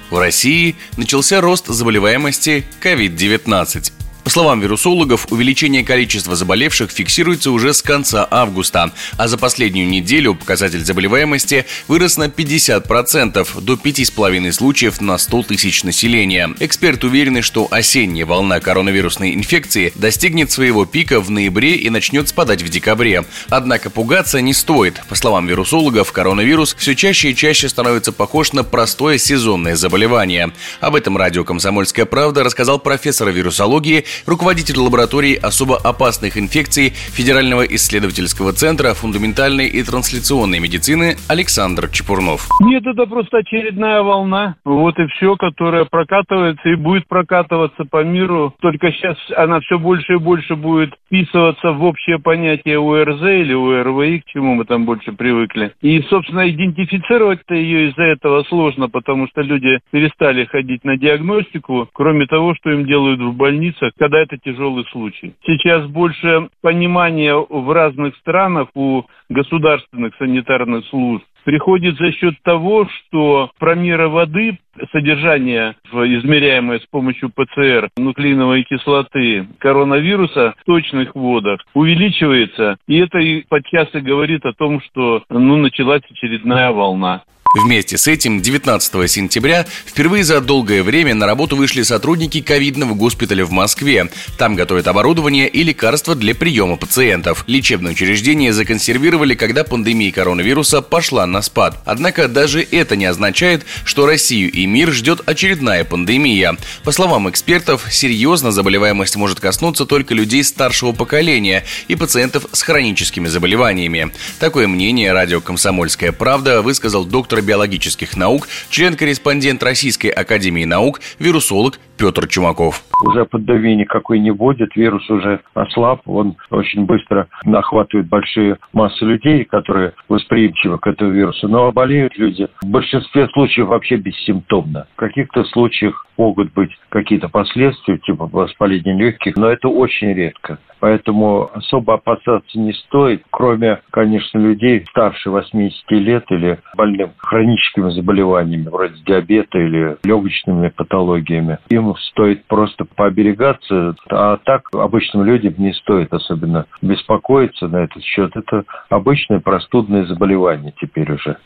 В 0.09 0.17
России 0.17 0.77
начался 0.95 1.41
рост 1.41 1.67
заболеваемости 1.67 2.63
COVID-19. 2.81 3.91
Словам 4.31 4.61
вирусологов, 4.61 5.27
увеличение 5.29 5.83
количества 5.83 6.38
заболевших 6.38 6.89
фиксируется 6.89 7.51
уже 7.51 7.73
с 7.73 7.81
конца 7.81 8.25
августа, 8.31 8.93
а 9.17 9.27
за 9.27 9.38
последнюю 9.38 9.89
неделю 9.89 10.35
показатель 10.35 10.85
заболеваемости 10.85 11.65
вырос 11.89 12.15
на 12.15 12.29
50% 12.29 13.61
до 13.61 13.73
5,5 13.73 14.51
случаев 14.53 15.01
на 15.01 15.17
100 15.17 15.43
тысяч 15.43 15.83
населения. 15.83 16.50
Эксперты 16.61 17.07
уверены, 17.07 17.41
что 17.41 17.67
осенняя 17.71 18.25
волна 18.25 18.61
коронавирусной 18.61 19.33
инфекции 19.33 19.91
достигнет 19.95 20.50
своего 20.50 20.85
пика 20.85 21.19
в 21.19 21.29
ноябре 21.29 21.75
и 21.75 21.89
начнет 21.89 22.29
спадать 22.29 22.61
в 22.61 22.69
декабре. 22.69 23.25
Однако 23.50 23.89
пугаться 23.89 24.39
не 24.39 24.53
стоит. 24.53 25.01
По 25.09 25.15
словам 25.15 25.45
вирусологов, 25.45 26.09
коронавирус 26.13 26.73
все 26.79 26.95
чаще 26.95 27.31
и 27.31 27.35
чаще 27.35 27.67
становится 27.67 28.13
похож 28.13 28.53
на 28.53 28.63
простое 28.63 29.17
сезонное 29.17 29.75
заболевание. 29.75 30.53
Об 30.79 30.95
этом 30.95 31.17
радио 31.17 31.43
«Комсомольская 31.43 32.05
правда» 32.05 32.45
рассказал 32.45 32.79
профессор 32.79 33.29
вирусологии 33.29 34.05
руководитель 34.25 34.79
лаборатории 34.79 35.35
особо 35.35 35.77
опасных 35.77 36.37
инфекций 36.37 36.89
Федерального 36.89 37.63
исследовательского 37.63 38.53
центра 38.53 38.93
фундаментальной 38.93 39.67
и 39.67 39.83
трансляционной 39.83 40.59
медицины 40.59 41.15
Александр 41.29 41.89
Чепурнов. 41.89 42.47
Нет, 42.61 42.85
это 42.85 43.05
просто 43.05 43.37
очередная 43.37 44.01
волна. 44.01 44.55
Вот 44.65 44.97
и 44.99 45.07
все, 45.07 45.35
которая 45.35 45.85
прокатывается 45.85 46.69
и 46.69 46.75
будет 46.75 47.07
прокатываться 47.07 47.85
по 47.85 48.03
миру. 48.03 48.53
Только 48.61 48.91
сейчас 48.91 49.17
она 49.35 49.59
все 49.61 49.79
больше 49.79 50.13
и 50.13 50.17
больше 50.17 50.55
будет 50.55 50.93
вписываться 51.05 51.71
в 51.71 51.83
общее 51.83 52.19
понятие 52.19 52.79
УРЗ 52.79 53.21
или 53.21 53.53
УРВИ, 53.53 54.19
к 54.19 54.25
чему 54.25 54.55
мы 54.55 54.65
там 54.65 54.85
больше 54.85 55.11
привыкли. 55.11 55.73
И, 55.81 56.01
собственно, 56.09 56.50
идентифицировать-то 56.50 57.55
ее 57.55 57.89
из-за 57.89 58.03
этого 58.03 58.43
сложно, 58.43 58.89
потому 58.89 59.27
что 59.27 59.41
люди 59.41 59.79
перестали 59.91 60.46
ходить 60.46 60.83
на 60.83 60.98
диагностику, 60.98 61.89
кроме 61.93 62.25
того, 62.27 62.55
что 62.55 62.72
им 62.72 62.85
делают 62.85 63.19
в 63.22 63.33
больницах, 63.33 63.91
когда 64.01 64.18
это 64.18 64.35
тяжелый 64.35 64.83
случай. 64.85 65.35
Сейчас 65.46 65.85
больше 65.85 66.50
понимания 66.61 67.35
в 67.35 67.72
разных 67.72 68.16
странах 68.18 68.70
у 68.74 69.03
государственных 69.29 70.16
санитарных 70.18 70.87
служб 70.87 71.24
приходит 71.44 71.98
за 71.98 72.11
счет 72.11 72.33
того, 72.42 72.87
что 72.87 73.51
промеры 73.59 74.07
воды, 74.07 74.57
содержание, 74.92 75.75
измеряемое 75.92 76.79
с 76.79 76.86
помощью 76.86 77.29
ПЦР 77.29 77.90
нуклеиновой 77.98 78.64
кислоты 78.64 79.48
коронавируса 79.60 80.55
в 80.62 80.66
точных 80.66 81.16
водах, 81.16 81.62
увеличивается. 81.74 82.77
И 82.88 82.98
это 82.98 83.20
подчас 83.50 83.90
и 83.94 84.00
говорит 84.00 84.46
о 84.46 84.53
том, 84.53 84.81
что 84.81 85.24
ну, 85.29 85.57
началась 85.57 86.03
очередная 86.10 86.72
волна. 86.72 87.24
Вместе 87.53 87.98
с 87.98 88.07
этим 88.07 88.42
19 88.42 89.12
сентября 89.12 89.66
впервые 89.86 90.24
за 90.24 90.40
долгое 90.40 90.84
время 90.84 91.14
на 91.14 91.25
работу 91.25 91.57
вышли 91.57 91.81
сотрудники 91.81 92.40
ковидного 92.42 92.94
госпиталя 92.94 93.44
в 93.44 93.51
Москве. 93.51 94.10
Там 94.38 94.55
готовят 94.55 94.88
оборудование 94.88 95.50
и 95.50 95.62
лекарства 95.62 96.16
для 96.16 96.34
приема 96.34 96.77
пациентов. 96.77 97.44
Лечебное 97.48 97.92
учреждение 97.92 98.53
законсервировали, 98.53 99.36
когда 99.36 99.66
пандемия 99.66 100.14
коронавируса 100.14 100.81
пошла 100.81 101.27
на 101.27 101.42
спад. 101.42 101.77
Однако 101.86 102.29
даже 102.29 102.62
это 102.62 102.96
не 102.96 103.05
означает, 103.05 103.66
что 103.84 104.05
Россию 104.05 104.50
и 104.50 104.60
мир 104.65 104.91
ждет 104.91 105.21
очередная 105.25 105.83
пандемия. 105.83 106.55
По 106.83 106.91
словам 106.91 107.29
экспертов, 107.29 107.87
серьезно 107.91 108.51
заболеваемость 108.51 109.15
может 109.15 109.39
коснуться 109.39 109.85
только 109.85 110.13
людей 110.13 110.43
старшего 110.43 110.91
поколения 110.91 111.63
и 111.87 111.95
пациентов 111.95 112.45
с 112.51 112.61
хроническими 112.61 113.27
заболеваниями. 113.27 114.11
Такое 114.39 114.67
мнение 114.67 115.13
радио 115.13 115.41
«Комсомольская 115.41 116.11
правда» 116.11 116.61
высказал 116.61 117.05
доктор 117.05 117.41
биологических 117.41 118.17
наук, 118.17 118.47
член-корреспондент 118.69 119.63
Российской 119.63 120.07
Академии 120.07 120.65
Наук, 120.65 121.01
вирусолог 121.19 121.79
Петр 121.97 122.27
Чумаков. 122.27 122.83
Уже 123.05 123.25
пандемии 123.25 123.75
никакой 123.75 124.19
не 124.19 124.31
будет, 124.31 124.75
вирус 124.75 125.07
уже 125.09 125.39
ослаб, 125.53 126.01
он 126.07 126.35
очень 126.50 126.85
быстро 126.85 127.27
охватывает 127.45 128.07
большие 128.07 128.57
массы 128.74 129.05
людей, 129.05 129.43
которые 129.45 129.93
восприимчивы 130.09 130.79
к 130.79 130.87
этому 130.87 131.11
вирусу, 131.11 131.47
но 131.47 131.71
болеют 131.71 132.17
люди 132.17 132.47
в 132.61 132.67
большинстве 132.67 133.27
случаев 133.33 133.67
вообще 133.67 133.97
бессимптомно. 133.97 134.50
В 134.94 134.96
каких-то 134.98 135.44
случаях 135.46 136.05
могут 136.22 136.53
быть 136.53 136.70
какие-то 136.90 137.29
последствия, 137.29 137.98
типа 137.98 138.29
воспаления 138.31 138.96
легких, 138.96 139.36
но 139.38 139.50
это 139.50 139.70
очень 139.70 140.14
редко. 140.14 140.60
Поэтому 140.79 141.50
особо 141.53 141.96
опасаться 141.96 142.60
не 142.60 142.74
стоит, 142.74 143.24
кроме, 143.31 143.81
конечно, 143.92 144.38
людей 144.38 144.86
старше 144.90 145.31
80 145.31 145.92
лет 145.92 146.24
или 146.29 146.60
больным 146.75 147.12
хроническими 147.18 147.90
заболеваниями, 147.90 148.68
вроде 148.70 148.96
диабета 149.03 149.57
или 149.57 149.98
легочными 150.03 150.70
патологиями. 150.70 151.57
Им 151.70 151.96
стоит 152.12 152.46
просто 152.46 152.86
пооберегаться, 152.86 153.96
а 154.10 154.38
так 154.38 154.70
обычным 154.74 155.24
людям 155.24 155.55
не 155.57 155.74
стоит 155.74 156.14
особенно 156.14 156.68
беспокоиться 156.84 157.68
на 157.68 157.77
этот 157.86 158.03
счет. 158.03 158.31
Это 158.36 158.64
обычное 158.90 159.40
простудное 159.40 160.05
заболевание 160.05 160.74
теперь 160.79 161.12
уже. 161.12 161.38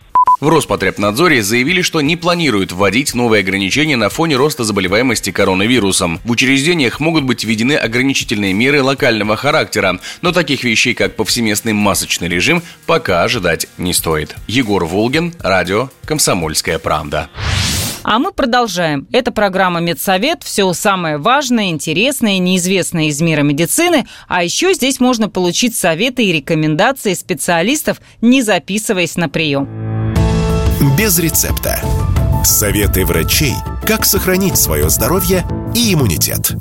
В 0.41 0.49
Роспотребнадзоре 0.49 1.41
заявили, 1.41 1.81
что 1.81 2.01
не 2.01 2.17
планируют 2.17 2.73
вводить 2.73 3.15
новые 3.15 3.39
ограничения 3.39 3.95
на 3.95 4.09
фоне 4.09 4.35
роста 4.35 4.64
заболеваемости 4.65 5.31
коронавирусом. 5.31 6.19
В 6.25 6.31
учреждениях 6.31 6.99
могут 6.99 7.23
быть 7.23 7.45
введены 7.45 7.73
ограничительные 7.73 8.51
меры 8.51 8.83
локального 8.83 9.37
характера, 9.37 9.99
но 10.21 10.33
таких 10.33 10.65
вещей, 10.65 10.93
как 10.93 11.15
повсеместный 11.15 11.71
масочный 11.71 12.27
режим, 12.27 12.61
пока 12.85 13.23
ожидать 13.23 13.67
не 13.77 13.93
стоит. 13.93 14.35
Егор 14.47 14.83
Волгин, 14.85 15.33
радио 15.39 15.89
«Комсомольская 16.03 16.79
правда». 16.79 17.29
А 18.03 18.19
мы 18.19 18.31
продолжаем. 18.31 19.07
Это 19.11 19.31
программа 19.31 19.79
«Медсовет». 19.79 20.43
Все 20.43 20.71
самое 20.73 21.17
важное, 21.17 21.69
интересное 21.69 22.33
и 22.33 22.39
неизвестное 22.39 23.05
из 23.05 23.19
мира 23.21 23.41
медицины. 23.41 24.05
А 24.27 24.43
еще 24.43 24.73
здесь 24.73 24.99
можно 24.99 25.29
получить 25.29 25.75
советы 25.75 26.23
и 26.25 26.33
рекомендации 26.33 27.13
специалистов, 27.13 28.01
не 28.21 28.43
записываясь 28.43 29.15
на 29.15 29.29
прием 29.29 29.95
без 30.97 31.19
рецепта. 31.19 31.81
Советы 32.45 33.03
врачей, 33.07 33.55
как 33.87 34.05
сохранить 34.05 34.55
свое 34.55 34.87
здоровье 34.91 35.43
и 35.73 35.91
иммунитет. 35.91 36.51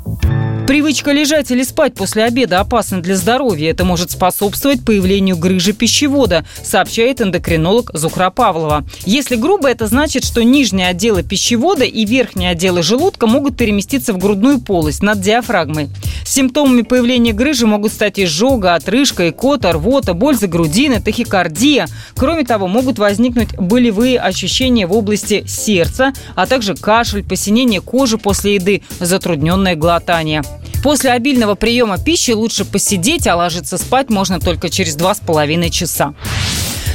Привычка 0.67 1.11
лежать 1.11 1.51
или 1.51 1.61
спать 1.61 1.93
после 1.93 2.23
обеда 2.23 2.59
опасна 2.59 2.99
для 2.99 3.15
здоровья. 3.15 3.69
Это 3.69 3.85
может 3.85 4.09
способствовать 4.09 4.83
появлению 4.83 5.37
грыжи 5.37 5.73
пищевода, 5.73 6.43
сообщает 6.63 7.21
эндокринолог 7.21 7.91
Зухра 7.93 8.31
Павлова. 8.31 8.83
Если 9.05 9.35
грубо, 9.35 9.69
это 9.69 9.85
значит, 9.85 10.25
что 10.25 10.43
нижние 10.43 10.87
отделы 10.87 11.21
пищевода 11.21 11.83
и 11.83 12.03
верхние 12.03 12.49
отделы 12.49 12.81
желудка 12.81 13.27
могут 13.27 13.57
переместиться 13.57 14.11
в 14.11 14.17
грудную 14.17 14.59
полость 14.59 15.03
над 15.03 15.21
диафрагмой. 15.21 15.89
Симптомами 16.25 16.81
появления 16.81 17.33
грыжи 17.33 17.67
могут 17.67 17.93
стать 17.93 18.19
изжога, 18.19 18.73
отрыжка, 18.73 19.29
икота, 19.29 19.71
рвота, 19.71 20.15
боль 20.15 20.35
за 20.35 20.47
грудины, 20.47 20.99
тахикардия. 20.99 21.87
Кроме 22.15 22.43
того, 22.43 22.67
могут 22.67 22.97
возникнуть 22.97 23.55
болевые 23.55 24.19
ощущения 24.19 24.87
в 24.87 24.93
области 24.93 25.45
сердца, 25.45 26.11
а 26.33 26.47
также 26.47 26.73
кашель, 26.73 27.23
посинение 27.23 27.81
кожи 27.81 28.17
после 28.17 28.55
еды, 28.55 28.81
затрудненное 28.99 29.75
глотание. 29.75 30.41
После 30.85 31.13
обильного 31.13 31.55
приема 31.55 31.97
пищи 31.97 32.29
лучше 32.29 32.63
посидеть, 32.63 33.25
а 33.25 33.35
ложиться 33.35 33.79
спать 33.79 34.11
можно 34.11 34.39
только 34.39 34.69
через 34.69 34.93
два 34.93 35.15
с 35.15 35.19
половиной 35.19 35.71
часа. 35.71 36.13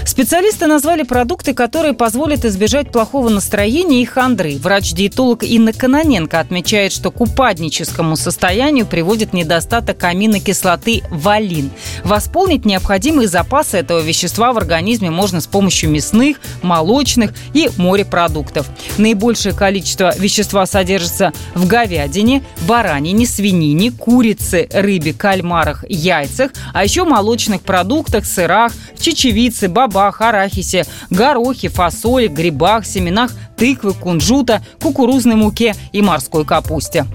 Специалисты 0.04 0.66
назвали 0.66 1.02
продукты, 1.02 1.52
которые 1.54 1.92
позволят 1.92 2.44
избежать 2.44 2.90
плохого 2.90 3.28
настроения 3.28 4.02
и 4.02 4.04
хандры. 4.04 4.56
Врач-диетолог 4.56 5.42
Инна 5.44 5.72
Каноненко 5.72 6.40
отмечает, 6.40 6.92
что 6.92 7.10
к 7.10 7.20
упадническому 7.20 8.16
состоянию 8.16 8.86
приводит 8.86 9.32
недостаток 9.32 10.02
аминокислоты 10.02 11.02
валин. 11.10 11.70
Восполнить 12.02 12.64
необходимые 12.64 13.28
запасы 13.28 13.78
этого 13.78 14.00
вещества 14.00 14.52
в 14.52 14.58
организме 14.58 15.10
можно 15.10 15.40
с 15.40 15.46
помощью 15.46 15.90
мясных, 15.90 16.40
молочных 16.62 17.32
и 17.52 17.68
морепродуктов. 17.76 18.66
Наибольшее 18.96 19.54
количество 19.54 20.16
вещества 20.16 20.66
содержится 20.66 21.32
в 21.54 21.66
говядине, 21.66 22.42
баранине, 22.62 23.26
свинине, 23.26 23.92
курице, 23.92 24.68
рыбе, 24.72 25.12
кальмарах, 25.12 25.84
яйцах, 25.88 26.52
а 26.72 26.84
еще 26.84 27.04
молочных 27.04 27.62
продуктах, 27.62 28.24
сырах, 28.24 28.72
чечевице, 28.98 29.68
баба 29.68 29.89
бобах, 29.90 30.20
арахисе, 30.20 30.84
горохе, 31.10 31.68
фасоли, 31.68 32.28
грибах, 32.28 32.86
семенах 32.86 33.32
тыквы, 33.56 33.92
кунжута, 33.92 34.62
кукурузной 34.80 35.34
муке 35.36 35.74
и 35.92 36.00
морской 36.00 36.44
капусте. 36.44 37.06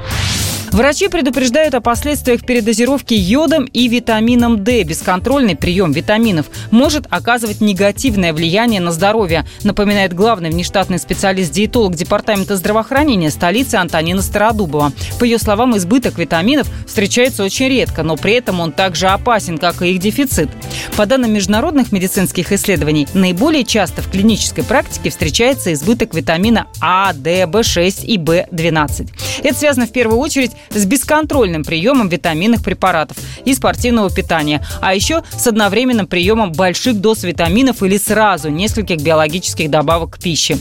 Врачи 0.76 1.08
предупреждают 1.08 1.74
о 1.74 1.80
последствиях 1.80 2.46
передозировки 2.46 3.14
йодом 3.14 3.64
и 3.64 3.88
витамином 3.88 4.62
D. 4.66 4.84
Бесконтрольный 4.84 5.56
прием 5.56 5.94
витаминов 5.94 6.48
может 6.70 7.08
оказывать 7.10 7.62
негативное 7.62 8.34
влияние 8.34 8.82
на 8.82 8.92
здоровье, 8.92 9.46
напоминает 9.64 10.12
главный 10.12 10.50
внештатный 10.50 11.00
специалист-диетолог 11.00 11.96
Департамента 11.96 12.58
здравоохранения 12.58 13.32
столицы 13.32 13.76
Антонина 13.76 14.22
Стародубова. 14.22 14.92
По 15.18 15.24
ее 15.24 15.40
словам, 15.40 15.78
избыток 15.78 16.18
витаминов 16.18 16.68
встречается 16.86 17.46
очень 17.46 17.70
редко, 17.70 18.04
но 18.04 18.18
при 18.18 18.34
этом 18.34 18.60
он 18.60 18.74
также 18.74 19.08
опасен, 19.08 19.58
как 19.58 19.82
и 19.82 19.92
их 19.92 20.00
дефицит. 20.00 20.50
По 20.98 21.06
данным 21.06 21.32
международных 21.32 21.94
медицинских 21.94 22.52
исследований, 22.52 23.08
наиболее 23.14 23.64
часто 23.64 24.02
в 24.02 24.12
клинической 24.12 24.66
практике 24.66 25.10
встречается 25.10 25.72
избыток 25.72 26.14
витамина 26.14 26.68
А, 26.82 27.14
D, 27.14 27.44
В6 27.44 28.04
и 28.04 28.18
В12. 28.18 29.10
Это 29.42 29.58
связано 29.58 29.88
в 29.88 29.94
первую 29.94 30.20
очередь 30.20 30.52
с 30.70 30.86
бесконтрольным 30.86 31.64
приемом 31.64 32.10
витаминных 32.10 32.64
препаратов 32.64 33.18
и 33.46 33.54
спортивного 33.54 34.10
питания, 34.10 34.66
а 34.82 34.94
еще 34.94 35.24
с 35.32 35.48
одновременным 35.48 36.08
приемом 36.08 36.52
больших 36.52 37.00
доз 37.00 37.24
витаминов 37.24 37.84
или 37.84 37.98
сразу 37.98 38.50
нескольких 38.50 39.02
биологических 39.02 39.70
добавок 39.70 40.16
к 40.16 40.20
пище. 40.20 40.58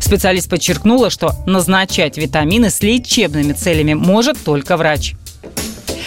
Специалист 0.00 0.48
подчеркнула, 0.48 1.10
что 1.10 1.34
назначать 1.46 2.18
витамины 2.18 2.70
с 2.70 2.82
лечебными 2.82 3.52
целями 3.52 3.94
может 3.94 4.42
только 4.42 4.76
врач. 4.76 5.14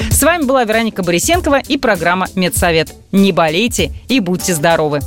С 0.10 0.24
вами 0.24 0.44
была 0.44 0.64
Вероника 0.64 1.04
Борисенкова 1.04 1.60
и 1.60 1.78
программа 1.78 2.28
«Медсовет». 2.36 2.94
Не 3.12 3.32
болейте 3.32 3.92
и 4.08 4.20
будьте 4.20 4.54
здоровы! 4.54 5.00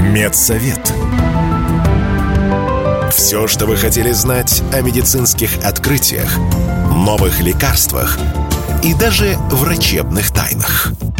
Медсовет. 0.00 1.01
Все, 3.14 3.46
что 3.46 3.66
вы 3.66 3.76
хотели 3.76 4.10
знать 4.12 4.62
о 4.72 4.80
медицинских 4.80 5.64
открытиях, 5.64 6.38
новых 6.90 7.40
лекарствах 7.40 8.18
и 8.82 8.94
даже 8.94 9.36
врачебных 9.50 10.30
тайнах– 10.32 10.92